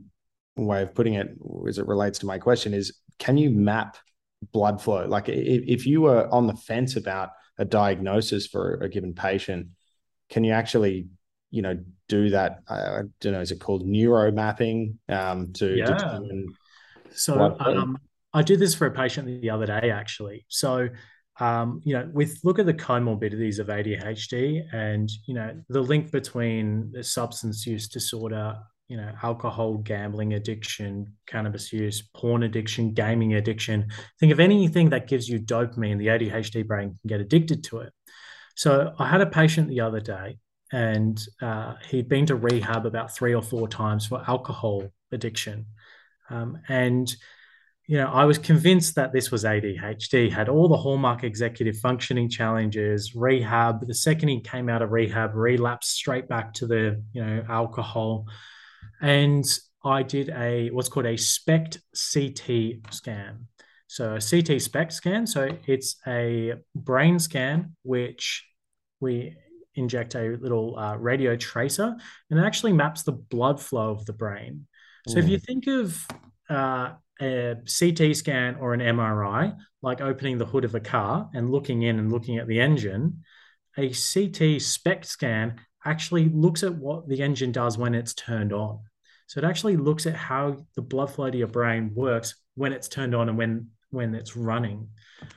[0.57, 1.29] way of putting it
[1.69, 3.97] as it relates to my question, is can you map
[4.53, 5.07] blood flow?
[5.07, 9.69] Like if, if you were on the fence about a diagnosis for a given patient,
[10.31, 11.09] can you actually
[11.51, 12.61] you know do that?
[12.69, 13.41] I don't know.
[13.41, 15.87] Is it called neuro mapping um, to yeah.
[15.87, 16.47] determine?
[17.11, 17.99] So um,
[18.39, 20.47] I did this for a patient the other day, actually.
[20.47, 20.89] So,
[21.41, 26.13] um, you know, with look at the comorbidities of ADHD and, you know, the link
[26.13, 33.35] between the substance use disorder, you know, alcohol, gambling addiction, cannabis use, porn addiction, gaming
[33.35, 33.89] addiction.
[34.21, 37.93] Think of anything that gives you dopamine, the ADHD brain can get addicted to it.
[38.55, 40.39] So I had a patient the other day
[40.71, 45.67] and uh, he'd been to rehab about three or four times for alcohol addiction.
[46.31, 47.13] Um, and
[47.89, 52.29] you know, I was convinced that this was ADHD, had all the hallmark executive functioning
[52.29, 53.87] challenges, rehab.
[53.87, 58.27] The second he came out of rehab, relapsed straight back to the, you know, alcohol.
[59.01, 59.47] And
[59.83, 61.79] I did a what's called a SPECT
[62.13, 63.47] CT scan.
[63.87, 65.27] So a CT SPECT scan.
[65.27, 68.45] So it's a brain scan which
[69.01, 69.35] we
[69.77, 71.97] inject a little uh, radio tracer,
[72.29, 74.67] and it actually maps the blood flow of the brain.
[75.07, 75.21] So mm.
[75.21, 76.07] if you think of
[76.51, 81.51] uh, a CT scan or an MRI, like opening the hood of a car and
[81.51, 83.25] looking in and looking at the engine,
[83.77, 88.81] a CT SPECT scan actually looks at what the engine does when it's turned on.
[89.27, 92.89] So it actually looks at how the blood flow to your brain works when it's
[92.89, 94.89] turned on and when when it's running.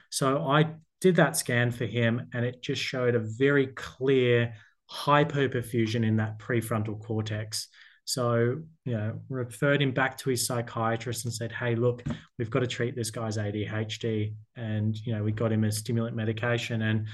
[0.09, 4.53] So I did that scan for him and it just showed a very clear
[4.89, 7.67] hypoperfusion in that prefrontal cortex.
[8.05, 12.03] So, you know, referred him back to his psychiatrist and said, hey, look,
[12.37, 14.33] we've got to treat this guy's ADHD.
[14.55, 17.07] And, you know, we got him a stimulant medication and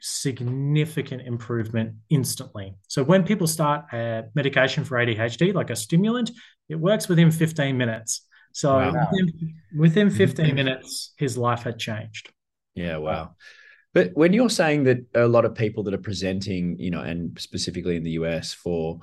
[0.00, 2.74] significant improvement instantly.
[2.88, 6.30] So when people start a medication for ADHD, like a stimulant,
[6.68, 8.26] it works within 15 minutes.
[8.52, 9.08] So wow.
[9.10, 12.32] within, within 15 minutes, his life had changed.
[12.74, 13.34] Yeah, wow.
[13.94, 17.38] But when you're saying that a lot of people that are presenting, you know, and
[17.40, 19.00] specifically in the US for,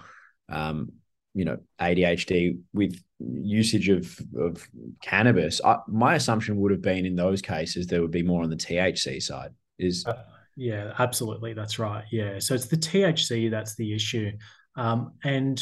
[0.50, 0.92] um,
[1.36, 4.68] you know, ADHD with usage of of
[5.04, 8.50] cannabis, I, my assumption would have been in those cases there would be more on
[8.50, 9.52] the THC side.
[9.78, 10.24] Is uh,
[10.56, 12.06] yeah, absolutely, that's right.
[12.10, 14.32] Yeah, so it's the THC that's the issue,
[14.78, 15.62] um, and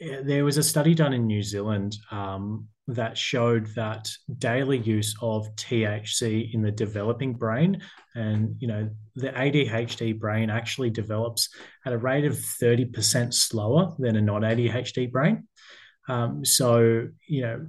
[0.00, 5.54] there was a study done in New Zealand um, that showed that daily use of
[5.56, 7.82] THC in the developing brain,
[8.14, 11.48] and you know, the ADHD brain actually develops
[11.84, 15.46] at a rate of 30% slower than a non ADHD brain.
[16.08, 17.66] Um, so, you know,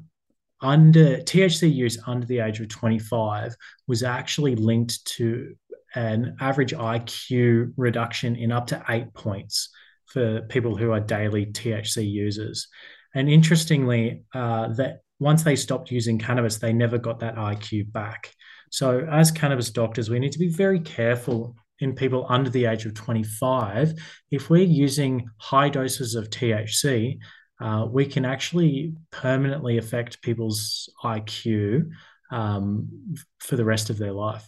[0.61, 3.55] under THC use under the age of 25
[3.87, 5.55] was actually linked to
[5.95, 9.69] an average IQ reduction in up to eight points
[10.13, 12.67] for people who are daily THC users.
[13.13, 18.31] And interestingly, uh, that once they stopped using cannabis, they never got that IQ back.
[18.71, 22.85] So, as cannabis doctors, we need to be very careful in people under the age
[22.85, 23.93] of 25.
[24.31, 27.17] If we're using high doses of THC,
[27.59, 31.89] uh, we can actually permanently affect people's IQ
[32.31, 34.47] um, for the rest of their life.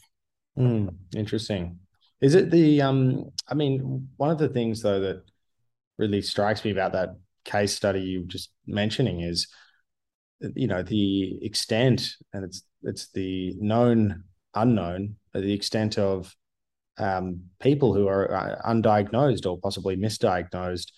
[0.57, 1.79] Mm, interesting.
[2.21, 2.81] Is it the?
[2.81, 5.23] Um, I mean, one of the things though that
[5.97, 7.09] really strikes me about that
[7.45, 9.47] case study you were just mentioning is
[10.55, 14.23] you know the extent and it's it's the known
[14.55, 16.33] unknown the extent of
[16.97, 20.91] um, people who are uh, undiagnosed or possibly misdiagnosed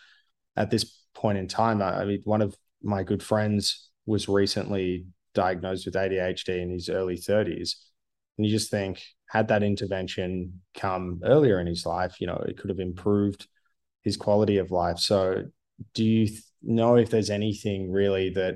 [0.58, 1.82] at this point in time.
[1.82, 6.90] I, I mean one of my good friends was recently diagnosed with ADHD in his
[6.90, 7.76] early 30s
[8.38, 12.58] and you just think had that intervention come earlier in his life you know it
[12.58, 13.48] could have improved
[14.06, 15.00] his quality of life.
[15.00, 15.44] So
[15.94, 16.30] do you
[16.64, 18.56] know if there's anything really that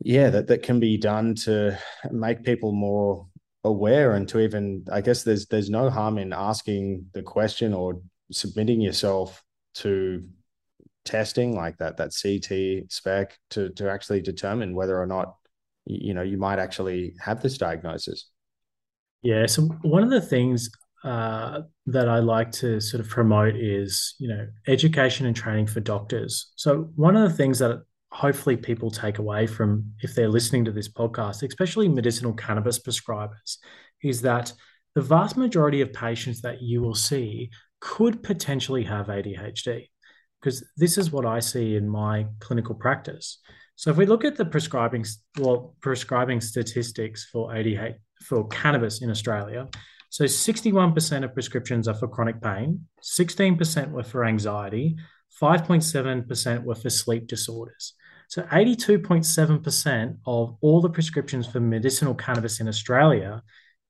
[0.00, 1.78] yeah that that can be done to
[2.10, 3.26] make people more
[3.64, 8.00] aware and to even i guess there's there's no harm in asking the question or
[8.30, 9.42] submitting yourself
[9.74, 10.22] to
[11.04, 15.36] testing like that that ct spect to to actually determine whether or not
[15.88, 18.28] you know you might actually have this diagnosis.
[19.22, 20.70] Yeah so one of the things
[21.04, 25.80] uh, that I like to sort of promote is, you know, education and training for
[25.80, 26.52] doctors.
[26.56, 30.72] So one of the things that hopefully people take away from if they're listening to
[30.72, 33.58] this podcast, especially medicinal cannabis prescribers,
[34.02, 34.52] is that
[34.94, 39.88] the vast majority of patients that you will see could potentially have ADHD.
[40.40, 43.38] Because this is what I see in my clinical practice.
[43.74, 45.04] So if we look at the prescribing
[45.38, 47.94] well prescribing statistics for ADHD
[48.24, 49.68] for cannabis in Australia,
[50.10, 54.96] so 61% of prescriptions are for chronic pain, 16% were for anxiety,
[55.40, 57.94] 5.7% were for sleep disorders.
[58.28, 63.42] So 82.7% of all the prescriptions for medicinal cannabis in Australia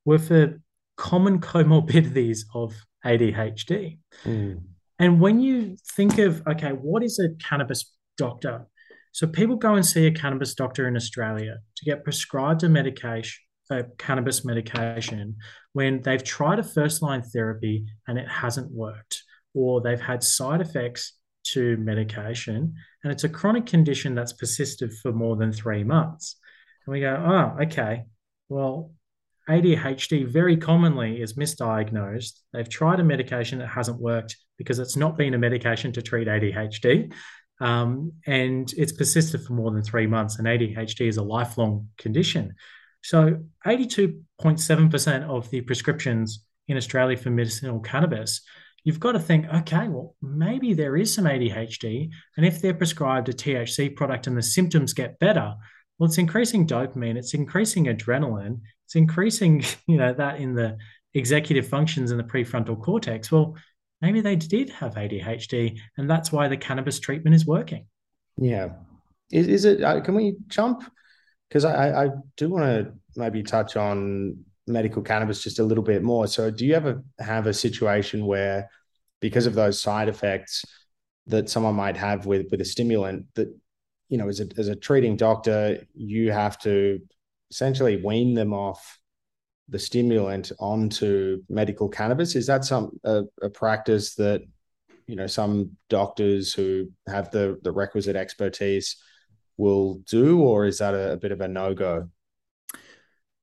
[0.04, 0.60] were for
[0.96, 3.98] common comorbidities of ADHD.
[4.24, 4.62] Mm.
[4.98, 8.66] And when you think of, okay, what is a cannabis doctor?
[9.12, 13.42] So people go and see a cannabis doctor in Australia to get prescribed a medication,
[13.70, 15.36] a cannabis medication,
[15.72, 19.22] when they've tried a first line therapy and it hasn't worked,
[19.54, 21.14] or they've had side effects
[21.44, 26.36] to medication, and it's a chronic condition that's persisted for more than three months.
[26.86, 28.04] And we go, oh, okay,
[28.48, 28.92] well,
[29.48, 32.40] ADHD very commonly is misdiagnosed.
[32.52, 36.28] They've tried a medication that hasn't worked because it's not been a medication to treat
[36.28, 37.12] ADHD.
[37.60, 40.38] Um, and it's persisted for more than three months.
[40.38, 42.54] And ADHD is a lifelong condition.
[43.02, 48.42] So 82.7% of the prescriptions in Australia for medicinal cannabis
[48.88, 52.10] you've got to think, okay, well, maybe there is some ADHD.
[52.36, 55.54] And if they're prescribed a THC product and the symptoms get better,
[55.98, 60.78] well, it's increasing dopamine, it's increasing adrenaline, it's increasing, you know, that in the
[61.12, 63.30] executive functions in the prefrontal cortex.
[63.30, 63.56] Well,
[64.00, 67.86] maybe they did have ADHD, and that's why the cannabis treatment is working.
[68.38, 68.70] Yeah.
[69.30, 70.90] Is, is it, uh, can we jump?
[71.48, 76.02] Because I, I do want to maybe touch on medical cannabis just a little bit
[76.02, 76.26] more.
[76.26, 78.68] So, do you ever have a situation where,
[79.20, 80.64] because of those side effects
[81.26, 83.48] that someone might have with with a stimulant, that
[84.08, 87.00] you know, as a as a treating doctor, you have to
[87.50, 88.98] essentially wean them off
[89.68, 92.34] the stimulant onto medical cannabis?
[92.34, 94.42] Is that some a, a practice that
[95.06, 98.96] you know some doctors who have the the requisite expertise
[99.58, 102.08] will do, or is that a, a bit of a no go?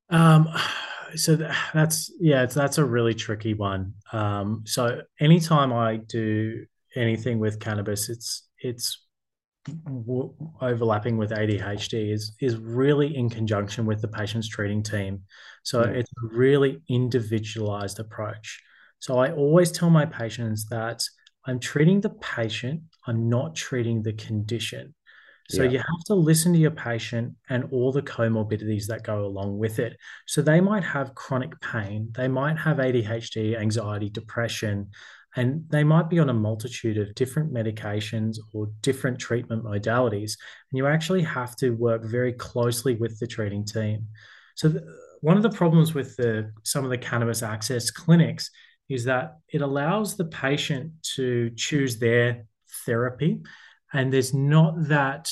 [0.10, 0.50] Um,
[1.16, 1.36] so
[1.74, 3.94] that's yeah, that's a really tricky one.
[4.12, 9.06] Um, so anytime I do anything with cannabis, it's it's
[9.86, 15.24] w- overlapping with ADHD is is really in conjunction with the patient's treating team.
[15.64, 15.92] So yeah.
[15.92, 18.62] it's a really individualized approach.
[19.00, 21.04] So I always tell my patients that
[21.46, 24.96] I'm treating the patient, I'm not treating the condition.
[25.50, 25.70] So yeah.
[25.70, 29.78] you have to listen to your patient and all the comorbidities that go along with
[29.78, 29.96] it.
[30.26, 34.90] So they might have chronic pain, they might have ADHD, anxiety, depression,
[35.36, 40.38] and they might be on a multitude of different medications or different treatment modalities.
[40.72, 44.08] And you actually have to work very closely with the treating team.
[44.56, 48.50] So the, one of the problems with the some of the cannabis access clinics
[48.90, 52.46] is that it allows the patient to choose their
[52.86, 53.42] therapy
[53.96, 55.32] and there's not that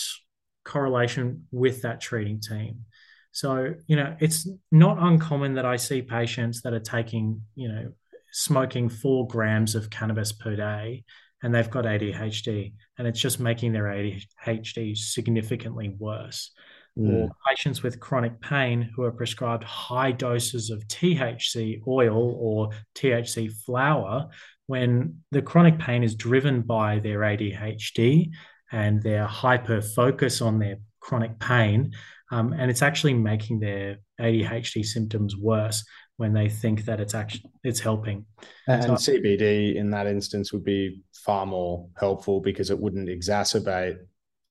[0.64, 2.86] correlation with that treating team.
[3.34, 7.92] So, you know, it's not uncommon that I see patients that are taking, you know,
[8.32, 11.04] smoking four grams of cannabis per day
[11.42, 16.52] and they've got ADHD and it's just making their ADHD significantly worse.
[16.98, 17.12] Mm.
[17.12, 23.52] Or patients with chronic pain who are prescribed high doses of THC oil or THC
[23.52, 24.30] flower
[24.68, 28.30] when the chronic pain is driven by their ADHD
[28.74, 31.94] and their hyper focus on their chronic pain.
[32.32, 35.86] Um, and it's actually making their ADHD symptoms worse
[36.18, 38.26] when they think that it's actually it's helping.
[38.68, 43.98] And so, CBD in that instance would be far more helpful because it wouldn't exacerbate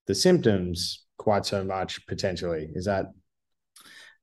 [0.07, 2.71] the symptoms quite so much potentially.
[2.75, 3.07] Is that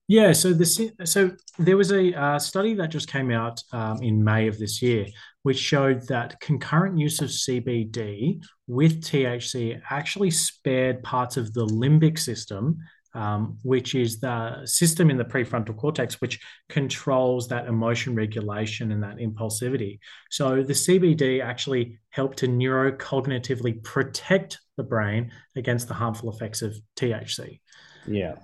[0.08, 4.24] yeah, so this so there was a uh, study that just came out um, in
[4.24, 5.06] May of this year,
[5.44, 12.20] which showed that concurrent use of CBD with THC actually spared parts of the limbic
[12.20, 12.78] system,
[13.14, 19.02] um, which is the system in the prefrontal cortex which controls that emotion regulation and
[19.02, 20.00] that impulsivity.
[20.30, 26.78] So the CBD actually helped to neurocognitively protect the brain against the harmful effects of
[26.98, 27.60] THC.
[28.06, 28.36] Yeah,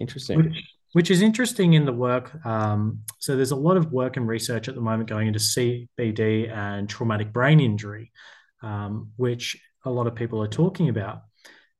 [0.00, 0.36] interesting.
[0.38, 2.44] Which, which is interesting in the work.
[2.44, 6.50] Um, so there's a lot of work and research at the moment going into CBD
[6.50, 8.12] and traumatic brain injury,
[8.62, 11.22] um, which a lot of people are talking about.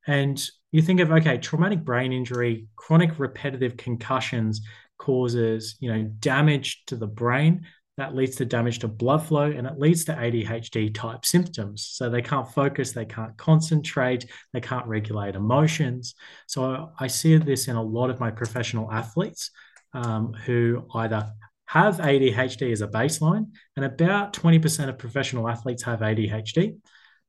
[0.06, 0.42] And
[0.72, 4.60] you think of okay, traumatic brain injury, chronic repetitive concussions
[4.98, 7.66] causes you know damage to the brain
[8.00, 11.86] that leads to damage to blood flow and it leads to ADHD type symptoms.
[11.92, 14.24] So they can't focus, they can't concentrate,
[14.54, 16.14] they can't regulate emotions.
[16.46, 19.50] So I see this in a lot of my professional athletes
[19.92, 21.30] um, who either
[21.66, 26.78] have ADHD as a baseline, and about 20% of professional athletes have ADHD.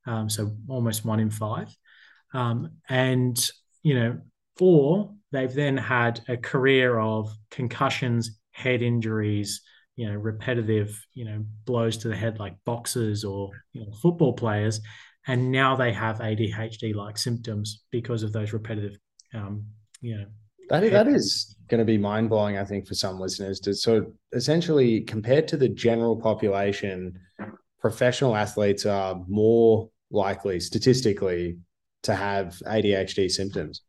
[0.06, 1.76] Um, so almost one in five.
[2.34, 3.38] Um, and,
[3.84, 4.22] you know,
[4.60, 9.62] or they've then had a career of concussions, head injuries,
[10.02, 14.34] you know repetitive you know blows to the head like boxers or you know football
[14.34, 14.82] players.
[15.28, 18.98] And now they have ADHD like symptoms because of those repetitive
[19.36, 19.64] um
[20.02, 20.26] you know
[20.70, 24.08] that, that is going to be mind blowing I think for some listeners to so
[24.34, 27.20] essentially compared to the general population
[27.80, 31.60] professional athletes are more likely statistically
[32.02, 33.84] to have ADHD symptoms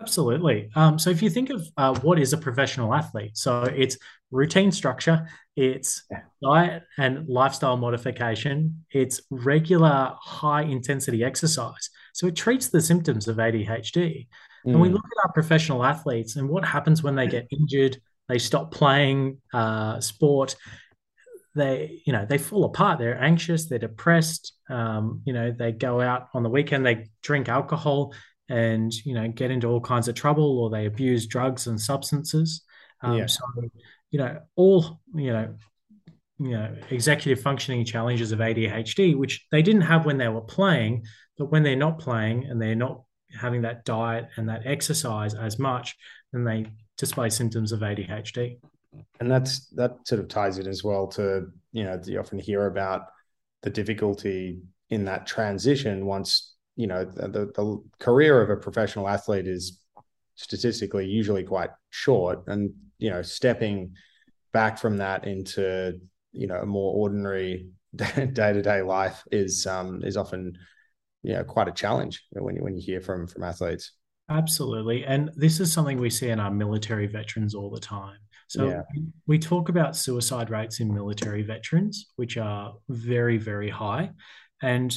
[0.00, 0.68] Absolutely.
[0.74, 3.96] Um, so if you think of uh, what is a professional athlete, so it's
[4.30, 5.26] routine structure,
[5.56, 6.04] it's
[6.42, 11.88] diet and lifestyle modification, it's regular high intensity exercise.
[12.12, 14.28] So it treats the symptoms of ADHD.
[14.66, 14.72] Mm.
[14.72, 14.92] And we mm.
[14.94, 17.96] look at our professional athletes and what happens when they get injured,
[18.28, 20.56] they stop playing uh, sport.
[21.54, 22.98] They, you know, they fall apart.
[22.98, 23.66] They're anxious.
[23.66, 24.52] They're depressed.
[24.68, 26.84] Um, you know, they go out on the weekend.
[26.84, 28.12] They drink alcohol
[28.48, 32.62] and you know get into all kinds of trouble or they abuse drugs and substances
[33.02, 33.26] um, yeah.
[33.26, 33.44] so
[34.10, 35.54] you know all you know
[36.38, 41.04] you know executive functioning challenges of ADHD which they didn't have when they were playing
[41.38, 45.58] but when they're not playing and they're not having that diet and that exercise as
[45.58, 45.96] much
[46.32, 46.66] then they
[46.96, 48.58] display symptoms of ADHD
[49.20, 52.66] and that's that sort of ties it as well to you know you often hear
[52.66, 53.06] about
[53.62, 59.48] the difficulty in that transition once you know the, the career of a professional athlete
[59.48, 59.80] is
[60.36, 62.44] statistically usually quite short.
[62.46, 63.94] And you know stepping
[64.52, 65.98] back from that into
[66.32, 70.56] you know a more ordinary day-to-day life is um is often
[71.22, 73.92] you know quite a challenge when you when you hear from from athletes.
[74.28, 75.04] Absolutely.
[75.04, 78.18] And this is something we see in our military veterans all the time.
[78.48, 78.82] So yeah.
[79.28, 84.10] we talk about suicide rates in military veterans which are very very high.
[84.62, 84.96] And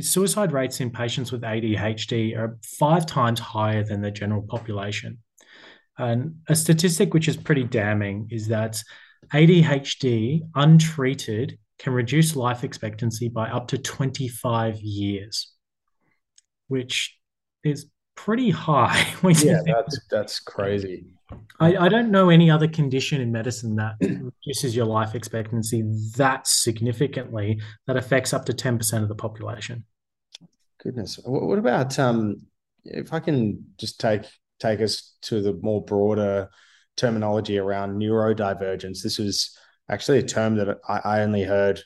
[0.00, 5.18] suicide rates in patients with ADHD are five times higher than the general population.
[5.98, 8.82] And a statistic which is pretty damning is that
[9.34, 15.52] ADHD untreated can reduce life expectancy by up to 25 years,
[16.68, 17.18] which
[17.64, 19.06] is pretty high.
[19.24, 21.06] yeah, that's that's crazy.
[21.58, 25.82] I, I don't know any other condition in medicine that reduces your life expectancy
[26.16, 29.84] that significantly that affects up to 10% of the population.
[30.82, 31.18] Goodness.
[31.24, 32.36] What about um
[32.84, 34.24] if I can just take
[34.60, 36.48] take us to the more broader
[36.96, 39.02] terminology around neurodivergence.
[39.02, 39.56] This was
[39.88, 41.80] actually a term that I, I only heard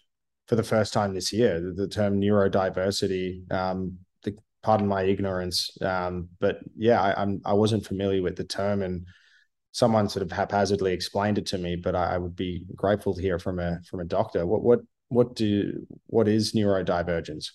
[0.48, 1.60] for the first time this year.
[1.60, 3.50] The, the term neurodiversity.
[3.50, 8.44] Um, the, pardon my ignorance, um, but yeah, I, I'm I wasn't familiar with the
[8.44, 9.06] term, and
[9.74, 11.74] someone sort of haphazardly explained it to me.
[11.74, 14.46] But I, I would be grateful to hear from a from a doctor.
[14.46, 17.50] What what what do what is neurodivergence?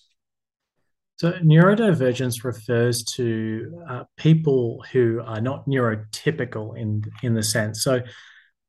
[1.16, 7.82] So, neurodivergence refers to uh, people who are not neurotypical in in the sense.
[7.82, 8.02] So,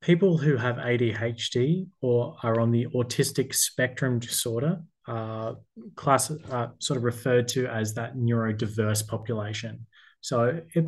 [0.01, 5.57] people who have ADHD or are on the autistic spectrum disorder are
[5.95, 9.85] class uh, sort of referred to as that neurodiverse population.
[10.21, 10.87] So, it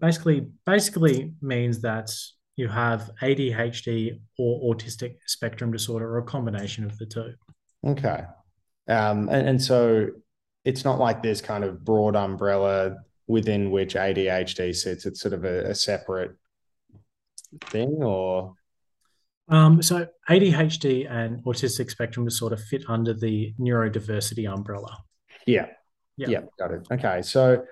[0.00, 2.10] basically basically means that
[2.56, 7.34] you have ADHD or autistic spectrum disorder, or a combination of the two.
[7.86, 8.22] Okay,
[8.88, 10.08] um, and, and so
[10.64, 12.96] it's not like this kind of broad umbrella
[13.26, 15.06] within which ADHD sits.
[15.06, 16.32] It's sort of a, a separate
[17.70, 18.54] thing, or
[19.48, 24.98] um, so ADHD and autistic spectrum disorder fit under the neurodiversity umbrella.
[25.46, 25.66] Yeah.
[26.16, 26.28] Yeah.
[26.28, 26.86] yeah got it.
[26.90, 27.22] Okay.
[27.22, 27.64] So,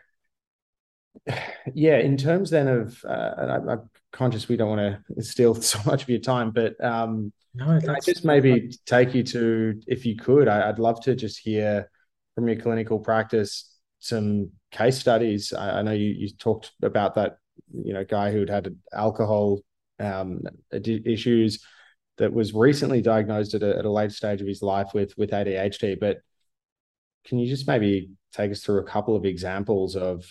[1.74, 5.78] yeah, in terms then of, uh, I, am conscious we don't want to steal so
[5.86, 10.16] much of your time, but um, no, I just maybe take you to, if you
[10.16, 11.90] could, I, would love to just hear
[12.34, 15.52] from your clinical practice some case studies.
[15.52, 17.38] I, I know you, you talked about that,
[17.72, 19.60] you know, guy who had had alcohol
[19.98, 21.64] um, issues
[22.18, 25.30] that was recently diagnosed at a, at a late stage of his life with with
[25.30, 25.98] ADHD.
[25.98, 26.18] But
[27.26, 30.24] can you just maybe take us through a couple of examples of,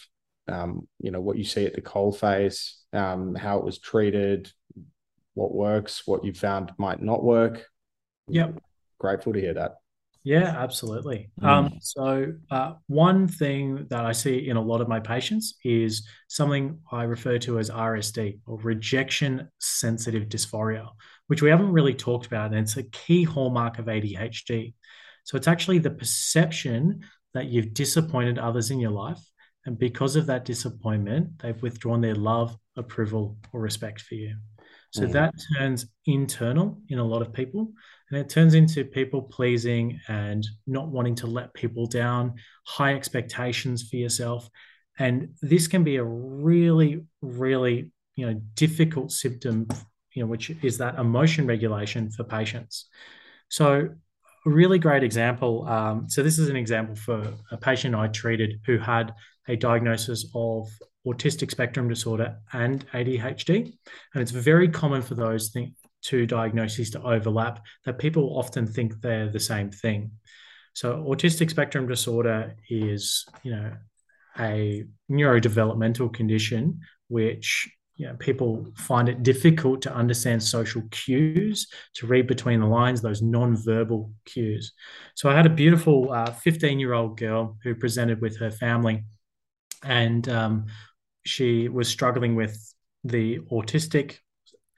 [0.47, 4.51] um, you know, what you see at the coalface, um, how it was treated,
[5.33, 7.65] what works, what you found might not work?
[8.27, 8.59] Yep.
[8.99, 9.75] Grateful to hear that.
[10.25, 11.29] Yeah, absolutely.
[11.39, 11.47] Mm.
[11.47, 16.07] Um, so, uh, one thing that I see in a lot of my patients is
[16.29, 20.87] something I refer to as RSD or rejection sensitive dysphoria,
[21.27, 22.51] which we haven't really talked about.
[22.51, 24.73] And it's a key hallmark of ADHD.
[25.25, 27.01] So, it's actually the perception
[27.35, 29.21] that you've disappointed others in your life.
[29.66, 34.36] And because of that disappointment, they've withdrawn their love, approval, or respect for you.
[34.91, 35.11] So, mm.
[35.13, 37.72] that turns internal in a lot of people
[38.09, 42.36] and it turns into people pleasing and not wanting to let people down,
[42.66, 44.49] high expectations for yourself.
[44.99, 49.68] And this can be a really, really, you know, difficult symptom,
[50.13, 52.86] you know, which is that emotion regulation for patients.
[53.49, 53.89] So
[54.45, 55.68] a really great example.
[55.68, 59.13] Um, so this is an example for a patient I treated who had
[59.47, 60.69] a diagnosis of
[61.05, 63.73] autistic spectrum disorder and ADHD,
[64.13, 65.69] and it's very common for those th-
[66.01, 70.11] two diagnoses to overlap that people often think they're the same thing.
[70.73, 73.71] So autistic spectrum disorder is, you know,
[74.37, 82.07] a neurodevelopmental condition which you know, people find it difficult to understand social cues, to
[82.07, 84.73] read between the lines, those non-verbal cues.
[85.15, 89.05] So I had a beautiful 15-year-old uh, girl who presented with her family,
[89.86, 90.65] and um,
[91.25, 92.57] she was struggling with
[93.03, 94.17] the autistic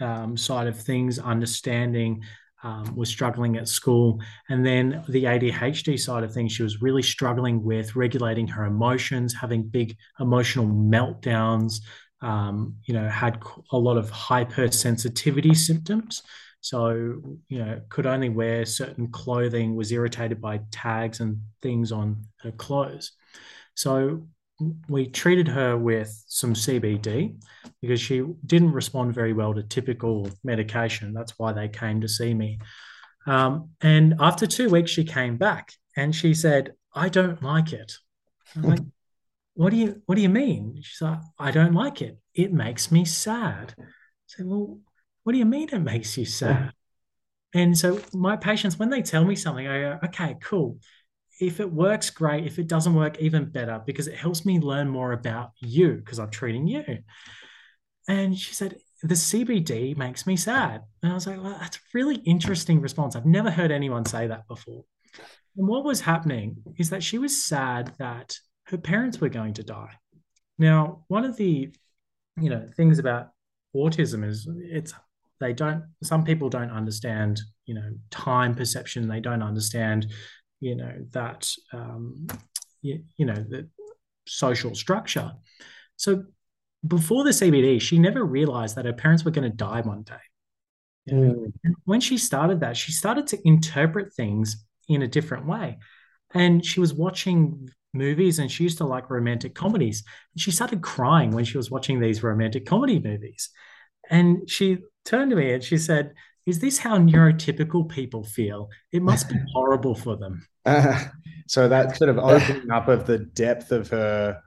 [0.01, 2.22] um, side of things, understanding,
[2.64, 4.20] um, was struggling at school.
[4.49, 9.34] And then the ADHD side of things, she was really struggling with regulating her emotions,
[9.34, 11.82] having big emotional meltdowns,
[12.22, 13.41] um, you know, had
[13.72, 16.24] a lot of hypersensitivity symptoms.
[16.62, 22.26] So, you know, could only wear certain clothing, was irritated by tags and things on
[22.41, 23.12] her clothes.
[23.76, 24.28] So,
[24.88, 27.36] we treated her with some CBD
[27.82, 31.14] because she didn't respond very well to typical medication.
[31.14, 32.60] That's why they came to see me.
[33.28, 37.93] Um, and after two weeks, she came back and she said, "I don't like it."
[38.55, 38.80] I'm like,
[39.53, 42.20] "What do you What do you mean?" She's like, "I don't like it.
[42.34, 43.84] It makes me sad." I
[44.28, 44.80] said, "Well,
[45.24, 46.74] what do you mean it makes you sad?"
[47.53, 50.80] And so my patients, when they tell me something, I go, "Okay, cool."
[51.40, 52.46] If it works, great.
[52.46, 56.20] If it doesn't work, even better, because it helps me learn more about you because
[56.20, 56.84] I'm treating you.
[58.08, 60.82] And she said, the CBD makes me sad.
[61.04, 63.16] And I was like, well, that's a really interesting response.
[63.16, 64.84] I've never heard anyone say that before.
[65.56, 69.64] And what was happening is that she was sad that her parents were going to
[69.64, 69.94] die.
[70.58, 71.72] Now, one of the,
[72.40, 73.30] you know, things about
[73.76, 74.94] autism is it's
[75.40, 80.08] they don't some people don't understand you know time perception they don't understand
[80.60, 82.28] you know that um,
[82.82, 83.70] you, you know the
[84.28, 85.32] social structure.
[85.95, 86.24] So
[86.86, 90.16] before the CBD, she never realized that her parents were going to die one day.
[91.10, 91.53] Mm.
[91.86, 95.80] When she started that, she started to interpret things in a different way.
[96.34, 100.03] And she was watching movies and she used to like romantic comedies.
[100.34, 103.49] And she started crying when she was watching these romantic comedy movies.
[104.10, 106.14] And she turned to me and she said,
[106.48, 108.70] Is this how neurotypical people feel?
[108.93, 110.48] It must be horrible for them.
[110.66, 111.04] Uh,
[111.48, 114.41] so that sort of opening up of the depth of her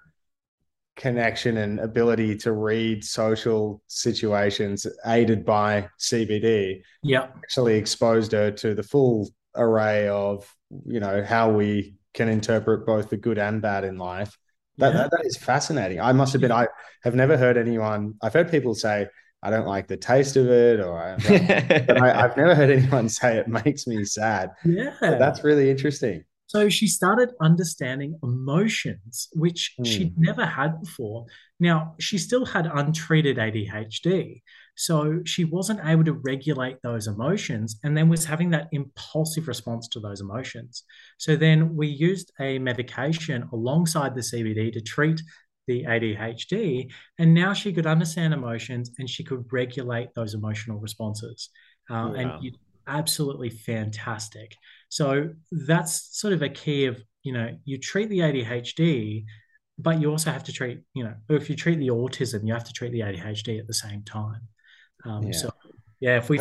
[0.97, 8.75] connection and ability to read social situations aided by CBD yeah actually exposed her to
[8.75, 13.85] the full array of you know how we can interpret both the good and bad
[13.85, 14.37] in life
[14.77, 15.03] that, yeah.
[15.03, 16.69] that, that is fascinating i must admit i
[17.03, 19.07] have never heard anyone i've heard people say
[19.43, 23.49] i don't like the taste of it or I, have never heard anyone say it
[23.49, 29.87] makes me sad yeah but that's really interesting so she started understanding emotions, which mm.
[29.87, 31.27] she'd never had before.
[31.61, 34.43] Now, she still had untreated ADHD.
[34.75, 39.87] So she wasn't able to regulate those emotions and then was having that impulsive response
[39.89, 40.83] to those emotions.
[41.19, 45.23] So then we used a medication alongside the CBD to treat
[45.71, 46.91] the ADHD.
[47.19, 51.51] And now she could understand emotions and she could regulate those emotional responses.
[51.89, 52.57] Uh, And
[52.87, 54.57] absolutely fantastic.
[54.89, 59.25] So that's sort of a key of, you know, you treat the ADHD,
[59.79, 62.65] but you also have to treat, you know, if you treat the autism, you have
[62.65, 64.43] to treat the ADHD at the same time.
[65.05, 65.33] Um, yeah.
[65.33, 65.51] So,
[66.01, 66.41] yeah, if we,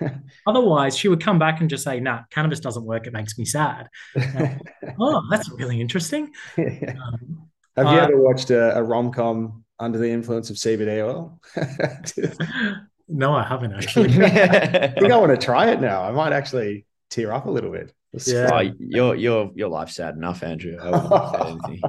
[0.46, 3.06] otherwise, she would come back and just say, nah, cannabis doesn't work.
[3.06, 3.88] It makes me sad.
[5.00, 6.30] oh, that's really interesting.
[6.58, 11.02] Um, have you uh, ever watched a, a rom com under the influence of CBD
[11.04, 11.40] oil?
[13.08, 14.10] no, I haven't actually.
[14.24, 16.02] I think I want to try it now.
[16.02, 17.92] I might actually tear up a little bit.
[18.26, 20.76] yeah, oh, your your your life's sad enough, Andrew.
[20.78, 21.80] anything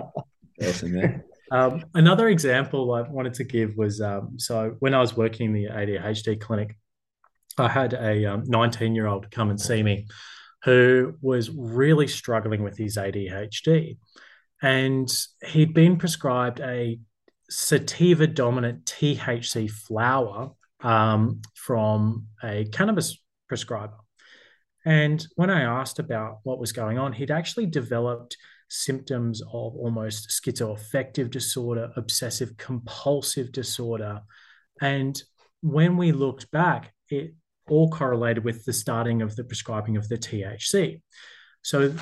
[0.61, 1.25] else in there.
[1.51, 5.53] Um, another example I wanted to give was um, so when I was working in
[5.53, 6.75] the ADHD clinic,
[7.57, 10.07] I had a 19 um, year old come and see me
[10.63, 13.97] who was really struggling with his ADHD.
[14.63, 15.11] And
[15.45, 16.99] he'd been prescribed a
[17.49, 20.51] sativa dominant THC flower
[20.81, 23.97] um, from a cannabis prescriber.
[24.85, 28.37] And when I asked about what was going on, he'd actually developed
[28.69, 34.21] symptoms of almost schizoaffective disorder, obsessive compulsive disorder.
[34.81, 35.21] And
[35.61, 37.33] when we looked back, it
[37.69, 41.01] all correlated with the starting of the prescribing of the THC.
[41.61, 41.93] So,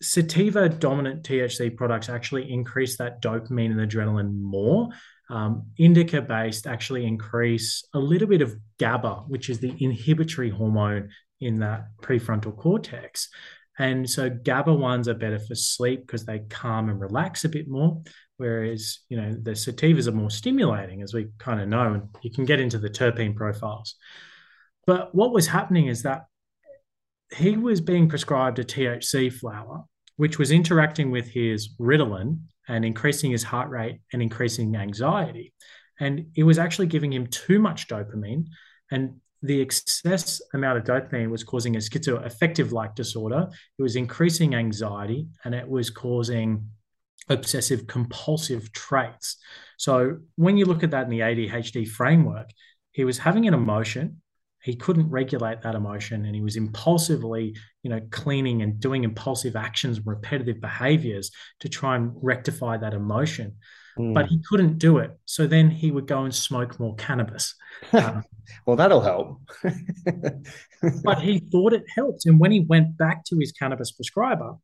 [0.00, 4.88] sativa dominant THC products actually increase that dopamine and adrenaline more.
[5.30, 11.10] Um, indica based actually increase a little bit of GABA, which is the inhibitory hormone
[11.40, 13.28] in that prefrontal cortex.
[13.78, 17.68] And so GABA ones are better for sleep because they calm and relax a bit
[17.68, 18.02] more.
[18.38, 22.30] Whereas, you know, the sativas are more stimulating, as we kind of know, and you
[22.30, 23.96] can get into the terpene profiles.
[24.86, 26.26] But what was happening is that
[27.36, 29.84] he was being prescribed a THC flower,
[30.16, 35.52] which was interacting with his Ritalin and increasing his heart rate and increasing anxiety.
[36.00, 38.46] And it was actually giving him too much dopamine.
[38.90, 43.48] And the excess amount of dopamine was causing a schizoaffective like disorder.
[43.78, 46.70] It was increasing anxiety and it was causing
[47.28, 49.36] obsessive compulsive traits.
[49.76, 52.50] So when you look at that in the ADHD framework,
[52.92, 54.22] he was having an emotion.
[54.62, 59.56] He couldn't regulate that emotion and he was impulsively, you know, cleaning and doing impulsive
[59.56, 61.30] actions and repetitive behaviors
[61.60, 63.56] to try and rectify that emotion
[63.98, 64.14] mm.
[64.14, 65.18] but he couldn't do it.
[65.24, 67.54] So then he would go and smoke more cannabis.
[67.92, 68.24] Um,
[68.66, 69.40] well, that'll help.
[71.04, 72.26] but he thought it helped.
[72.26, 74.54] And when he went back to his cannabis prescriber,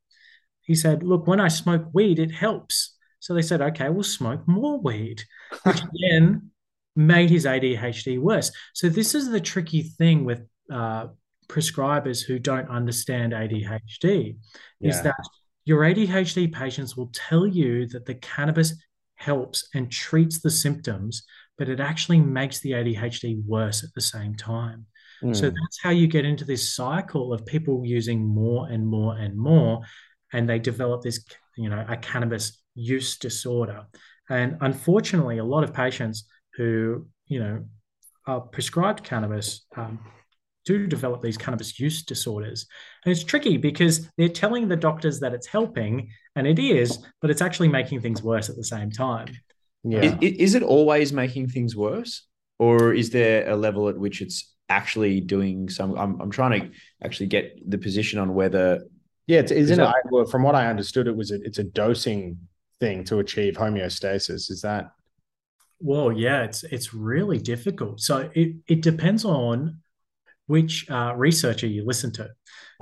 [0.62, 2.96] he said, Look, when I smoke weed, it helps.
[3.20, 5.22] So they said, Okay, we'll smoke more weed,
[5.62, 6.50] which then
[6.96, 8.50] made his ADHD worse.
[8.72, 10.42] So this is the tricky thing with
[10.72, 11.08] uh,
[11.48, 14.36] prescribers who don't understand ADHD
[14.80, 14.90] yeah.
[14.90, 15.16] is that
[15.64, 18.74] your ADHD patients will tell you that the cannabis
[19.16, 21.24] helps and treats the symptoms,
[21.56, 24.86] but it actually makes the ADHD worse at the same time.
[25.22, 25.34] Mm.
[25.34, 29.36] So that's how you get into this cycle of people using more and more and
[29.36, 29.80] more,
[30.32, 31.24] and they develop this,
[31.56, 33.86] you know, a cannabis use disorder.
[34.28, 36.24] And unfortunately, a lot of patients
[36.56, 37.64] who, you know,
[38.26, 39.98] are prescribed cannabis um,
[40.64, 42.66] do develop these cannabis use disorders.
[43.04, 47.30] And it's tricky because they're telling the doctors that it's helping, and it is, but
[47.30, 49.28] it's actually making things worse at the same time.
[49.82, 50.16] Yeah.
[50.20, 52.26] Is, is it always making things worse?
[52.58, 55.98] Or is there a level at which it's actually doing some?
[55.98, 56.70] I'm, I'm trying to
[57.02, 58.86] actually get the position on whether.
[59.26, 59.94] Yeah, it's, isn't it?
[60.10, 62.38] Well, from what I understood, it was a, it's a dosing
[62.80, 64.50] thing to achieve homeostasis.
[64.50, 64.92] Is that?
[65.84, 68.00] Well, yeah, it's it's really difficult.
[68.00, 69.82] So it it depends on
[70.46, 72.30] which uh, researcher you listen to.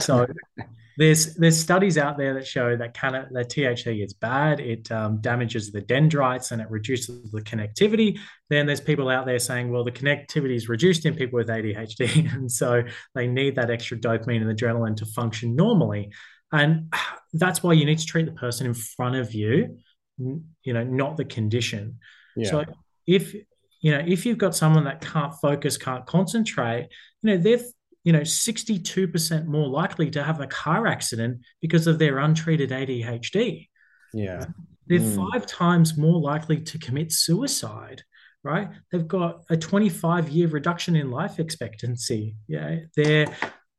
[0.00, 0.24] So
[0.96, 4.60] there's there's studies out there that show that can that THC is bad.
[4.60, 8.20] It um, damages the dendrites and it reduces the connectivity.
[8.50, 12.32] Then there's people out there saying, well, the connectivity is reduced in people with ADHD,
[12.36, 12.84] and so
[13.16, 16.12] they need that extra dopamine and adrenaline to function normally.
[16.52, 16.94] And
[17.32, 19.78] that's why you need to treat the person in front of you,
[20.18, 21.98] you know, not the condition.
[22.36, 22.50] Yeah.
[22.50, 22.64] So
[23.06, 23.34] if
[23.80, 26.88] you know if you've got someone that can't focus, can't concentrate,
[27.22, 27.60] you know, they're
[28.04, 33.68] you know 62% more likely to have a car accident because of their untreated ADHD.
[34.12, 34.46] Yeah.
[34.86, 35.30] They're mm.
[35.30, 38.02] five times more likely to commit suicide,
[38.42, 38.68] right?
[38.90, 42.36] They've got a 25 year reduction in life expectancy.
[42.48, 42.80] Yeah.
[42.96, 43.26] They're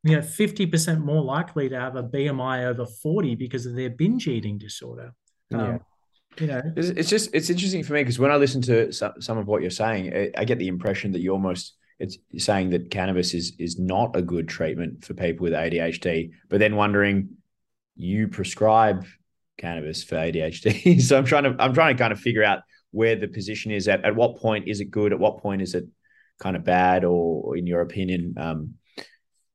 [0.04, 4.28] you know 50% more likely to have a BMI over 40 because of their binge
[4.28, 5.14] eating disorder.
[5.54, 5.78] Um, yeah.
[6.40, 9.14] You know, it's, it's, just it's interesting for me because when I listen to some,
[9.20, 12.90] some of what you're saying, I get the impression that you're almost it's saying that
[12.90, 17.30] cannabis is is not a good treatment for people with ADHD, but then wondering
[17.96, 19.06] you prescribe
[19.58, 21.02] cannabis for ADHD.
[21.08, 22.60] so I'm trying to I'm trying to kind of figure out
[22.92, 25.76] where the position is at at what point is it good, at what point is
[25.76, 25.86] it
[26.40, 28.74] kind of bad, or in your opinion, um,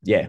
[0.03, 0.29] yeah.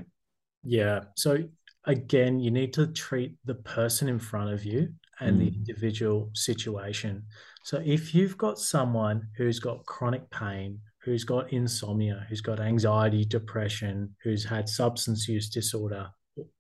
[0.64, 1.02] Yeah.
[1.16, 1.45] So
[1.86, 5.39] again, you need to treat the person in front of you and mm.
[5.39, 7.24] the individual situation.
[7.63, 13.26] So if you've got someone who's got chronic pain, who's got insomnia, who's got anxiety,
[13.26, 16.09] depression, who's had substance use disorder,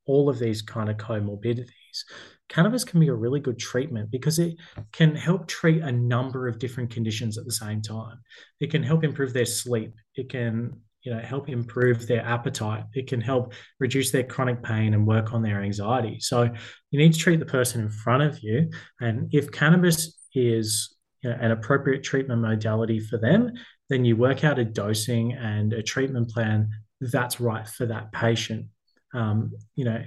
[0.05, 2.03] all of these kind of comorbidities,
[2.49, 4.55] cannabis can be a really good treatment because it
[4.91, 8.17] can help treat a number of different conditions at the same time.
[8.59, 9.93] It can help improve their sleep.
[10.15, 12.83] It can you know help improve their appetite.
[12.93, 16.19] It can help reduce their chronic pain and work on their anxiety.
[16.19, 16.43] So
[16.91, 18.69] you need to treat the person in front of you.
[18.99, 23.53] And if cannabis is you know, an appropriate treatment modality for them
[23.89, 26.69] then you work out a dosing and a treatment plan
[27.01, 28.67] that's right for that patient.
[29.13, 30.03] Um, you know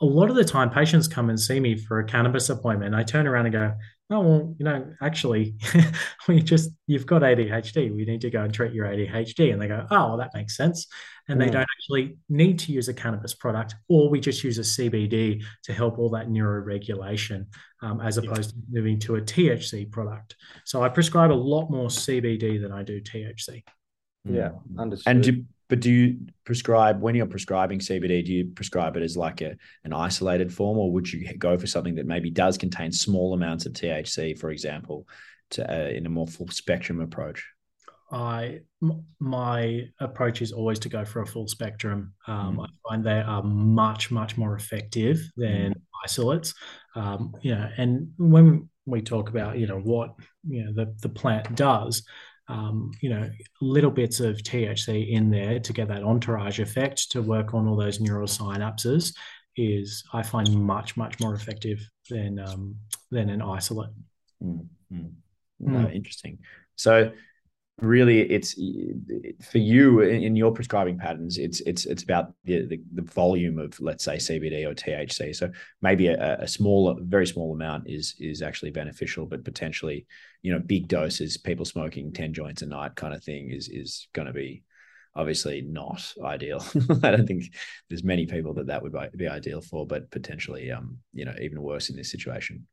[0.00, 2.94] a lot of the time patients come and see me for a cannabis appointment.
[2.94, 3.74] I turn around and go
[4.10, 5.54] oh well you know actually
[6.28, 9.68] we just you've got adhd we need to go and treat your adhd and they
[9.68, 10.86] go oh well that makes sense
[11.28, 11.44] and mm.
[11.44, 15.42] they don't actually need to use a cannabis product or we just use a cbd
[15.62, 17.44] to help all that neuroregulation
[17.82, 18.62] um, as opposed yeah.
[18.62, 22.82] to moving to a thc product so i prescribe a lot more cbd than i
[22.82, 23.62] do thc
[24.24, 24.78] yeah mm.
[24.78, 28.24] understood and do, but do you prescribe when you're prescribing CBD?
[28.24, 31.66] Do you prescribe it as like a an isolated form, or would you go for
[31.66, 35.06] something that maybe does contain small amounts of THC, for example,
[35.50, 37.46] to uh, in a more full spectrum approach?
[38.10, 38.60] I
[39.20, 42.14] my approach is always to go for a full spectrum.
[42.26, 42.64] Um, mm.
[42.64, 45.80] I find they are much much more effective than mm.
[46.04, 46.54] isolates.
[46.94, 50.14] Um, you know, and when we talk about you know what
[50.48, 52.02] you know the the plant does,
[52.48, 53.30] um, you know,
[53.60, 57.76] little bits of THC in there to get that entourage effect to work on all
[57.76, 59.14] those neural synapses
[59.56, 62.76] is I find much much more effective than um,
[63.10, 63.90] than an isolate.
[64.42, 65.06] Mm-hmm.
[65.62, 65.94] Mm.
[65.94, 66.38] interesting.
[66.76, 67.10] So
[67.80, 68.54] really it's
[69.50, 73.78] for you in your prescribing patterns it's it's it's about the, the, the volume of
[73.80, 75.48] let's say cbd or thc so
[75.80, 80.06] maybe a, a small very small amount is is actually beneficial but potentially
[80.42, 84.08] you know big doses people smoking 10 joints a night kind of thing is is
[84.12, 84.64] going to be
[85.18, 86.64] obviously not ideal.
[87.02, 87.52] I don't think
[87.88, 91.60] there's many people that that would be ideal for but potentially um you know even
[91.60, 92.66] worse in this situation.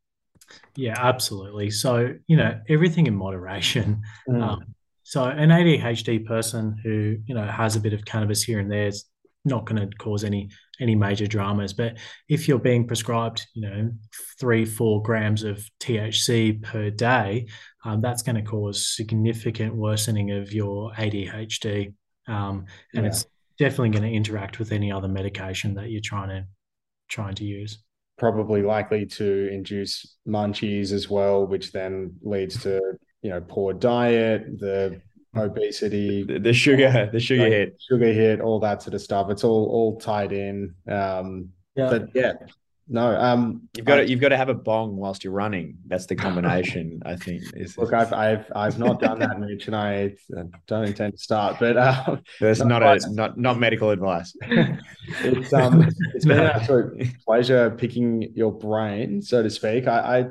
[0.76, 1.72] Yeah absolutely.
[1.72, 4.41] So you know everything in moderation mm.
[4.41, 4.76] um,
[5.08, 8.88] so an ADHD person who you know has a bit of cannabis here and there
[8.88, 9.06] is
[9.45, 10.49] not going to cause any
[10.82, 11.74] any major dramas.
[11.74, 11.97] But
[12.28, 13.91] if you're being prescribed, you know,
[14.39, 17.45] three four grams of THC per day,
[17.86, 21.93] um, that's going to cause significant worsening of your ADHD,
[22.28, 23.10] um, and yeah.
[23.10, 23.28] it's
[23.60, 26.45] definitely going to interact with any other medication that you're trying to
[27.10, 27.78] trying to use.
[28.18, 32.82] Probably likely to induce munchies as well, which then leads to
[33.22, 35.01] you know poor diet, the
[35.36, 39.30] obesity, the, the sugar, the sugar like, hit, sugar hit, all that sort of stuff.
[39.30, 40.74] It's all all tied in.
[40.88, 41.89] Um, yeah.
[41.89, 42.34] But yeah,
[42.88, 43.20] no.
[43.20, 45.78] Um, you've got I, to, you've got to have a bong whilst you're running.
[45.88, 47.01] That's the combination.
[47.05, 47.43] I think.
[47.53, 50.16] Is, Look, I've I've I've not done that, Mitch, and I
[50.68, 51.57] don't intend to start.
[51.59, 54.36] But uh, that's not a not not medical advice.
[55.22, 59.88] it's um it's been an absolute pleasure picking your brain, so to speak.
[59.88, 60.26] I, I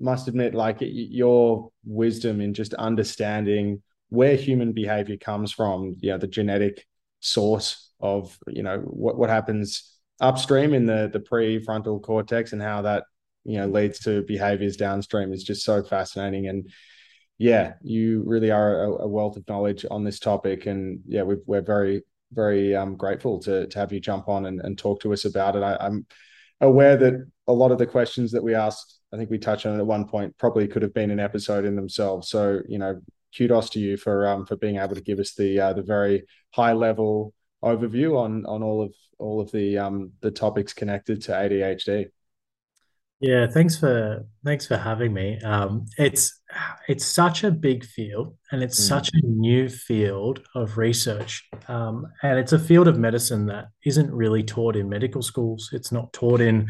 [0.00, 6.18] must admit, like your wisdom in just understanding where human behavior comes from, you know,
[6.18, 6.86] the genetic
[7.20, 12.82] source of, you know, what, what happens upstream in the, the prefrontal cortex and how
[12.82, 13.04] that
[13.44, 16.48] you know leads to behaviors downstream is just so fascinating.
[16.48, 16.70] And
[17.38, 20.66] yeah you really are a, a wealth of knowledge on this topic.
[20.66, 24.60] And yeah we are very very um, grateful to to have you jump on and,
[24.60, 25.62] and talk to us about it.
[25.62, 26.06] I, i'm
[26.60, 27.14] aware that
[27.46, 29.86] a lot of the questions that we asked i think we touched on it at
[29.86, 33.00] one point probably could have been an episode in themselves so you know
[33.36, 36.24] kudos to you for um, for being able to give us the uh, the very
[36.50, 41.32] high level overview on on all of all of the um the topics connected to
[41.32, 42.06] ADHD.
[43.20, 45.40] Yeah, thanks for thanks for having me.
[45.40, 46.40] Um, it's
[46.86, 48.88] it's such a big field, and it's mm.
[48.88, 54.12] such a new field of research, um, and it's a field of medicine that isn't
[54.12, 55.70] really taught in medical schools.
[55.72, 56.68] It's not taught in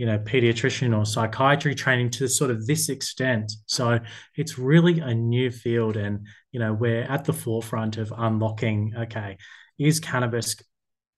[0.00, 3.52] you know pediatrician or psychiatry training to sort of this extent.
[3.66, 4.00] So
[4.34, 9.36] it's really a new field and you know we're at the forefront of unlocking okay
[9.78, 10.56] is cannabis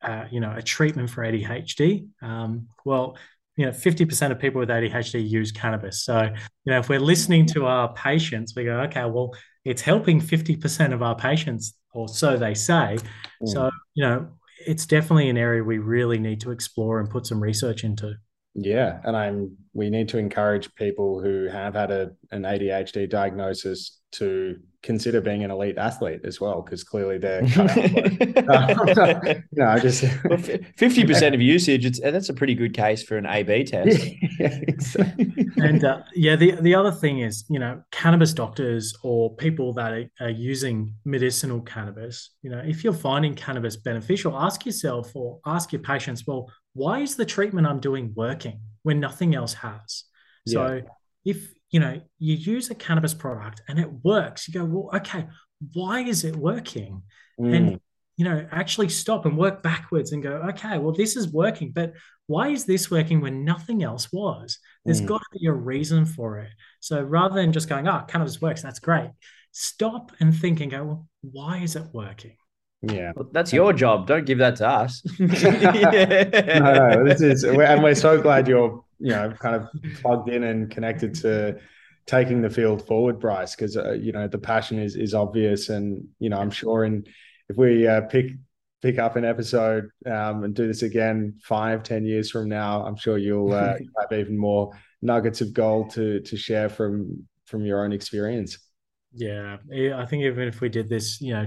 [0.02, 3.16] uh, you know a treatment for adhd um, well
[3.56, 6.02] you know 50% of people with adhd use cannabis.
[6.02, 6.20] So
[6.64, 9.32] you know if we're listening to our patients we go okay well
[9.64, 12.98] it's helping 50% of our patients or so they say.
[13.40, 13.48] Mm.
[13.48, 14.26] so you know
[14.66, 18.16] it's definitely an area we really need to explore and put some research into
[18.54, 19.56] yeah, and I'm.
[19.74, 25.42] We need to encourage people who have had a an ADHD diagnosis to consider being
[25.42, 27.40] an elite athlete as well, because clearly they're.
[29.52, 30.04] no, just
[30.76, 31.86] fifty percent of usage.
[31.86, 34.06] It's that's a pretty good case for an AB test.
[34.38, 34.58] yeah,
[35.56, 39.92] and uh, yeah, the the other thing is, you know, cannabis doctors or people that
[39.92, 42.32] are, are using medicinal cannabis.
[42.42, 47.00] You know, if you're finding cannabis beneficial, ask yourself or ask your patients, well why
[47.00, 50.04] is the treatment I'm doing working when nothing else has?
[50.46, 50.52] Yeah.
[50.52, 50.80] So
[51.24, 55.26] if you know you use a cannabis product and it works, you go, well, okay,
[55.72, 57.02] why is it working?
[57.40, 57.56] Mm.
[57.56, 57.80] And
[58.16, 61.94] you know, actually stop and work backwards and go, okay, well, this is working, but
[62.26, 64.58] why is this working when nothing else was?
[64.84, 65.06] There's mm.
[65.06, 66.50] got to be a reason for it.
[66.80, 69.10] So rather than just going, oh, cannabis works, that's great.
[69.52, 72.36] Stop and think and go, well, why is it working?
[72.82, 74.08] Yeah, well, that's your job.
[74.08, 75.02] Don't give that to us.
[75.18, 76.58] yeah.
[76.58, 79.68] no, no, this is, and we're so glad you're, you know, kind of
[80.00, 81.58] plugged in and connected to
[82.06, 86.06] taking the field forward, Bryce, because uh, you know the passion is is obvious, and
[86.18, 87.04] you know I'm sure in
[87.48, 88.32] if we uh, pick
[88.80, 92.96] pick up an episode um, and do this again five, ten years from now, I'm
[92.96, 97.84] sure you'll uh, have even more nuggets of gold to to share from from your
[97.84, 98.58] own experience.
[99.14, 99.58] Yeah,
[99.94, 101.46] I think even if we did this, you know,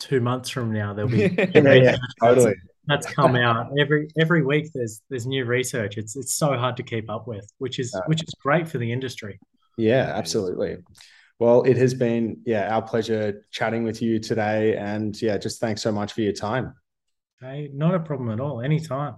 [0.00, 1.18] two months from now there'll be
[1.54, 2.54] yeah, yeah, totally.
[2.86, 3.70] that's come out.
[3.78, 5.98] Every every week there's there's new research.
[5.98, 8.78] It's it's so hard to keep up with which is uh, which is great for
[8.78, 9.38] the industry.
[9.76, 10.78] yeah absolutely.
[11.38, 14.76] Well it has been yeah our pleasure chatting with you today.
[14.76, 16.74] And yeah just thanks so much for your time.
[17.40, 18.60] Hey not a problem at all.
[18.62, 19.16] Anytime.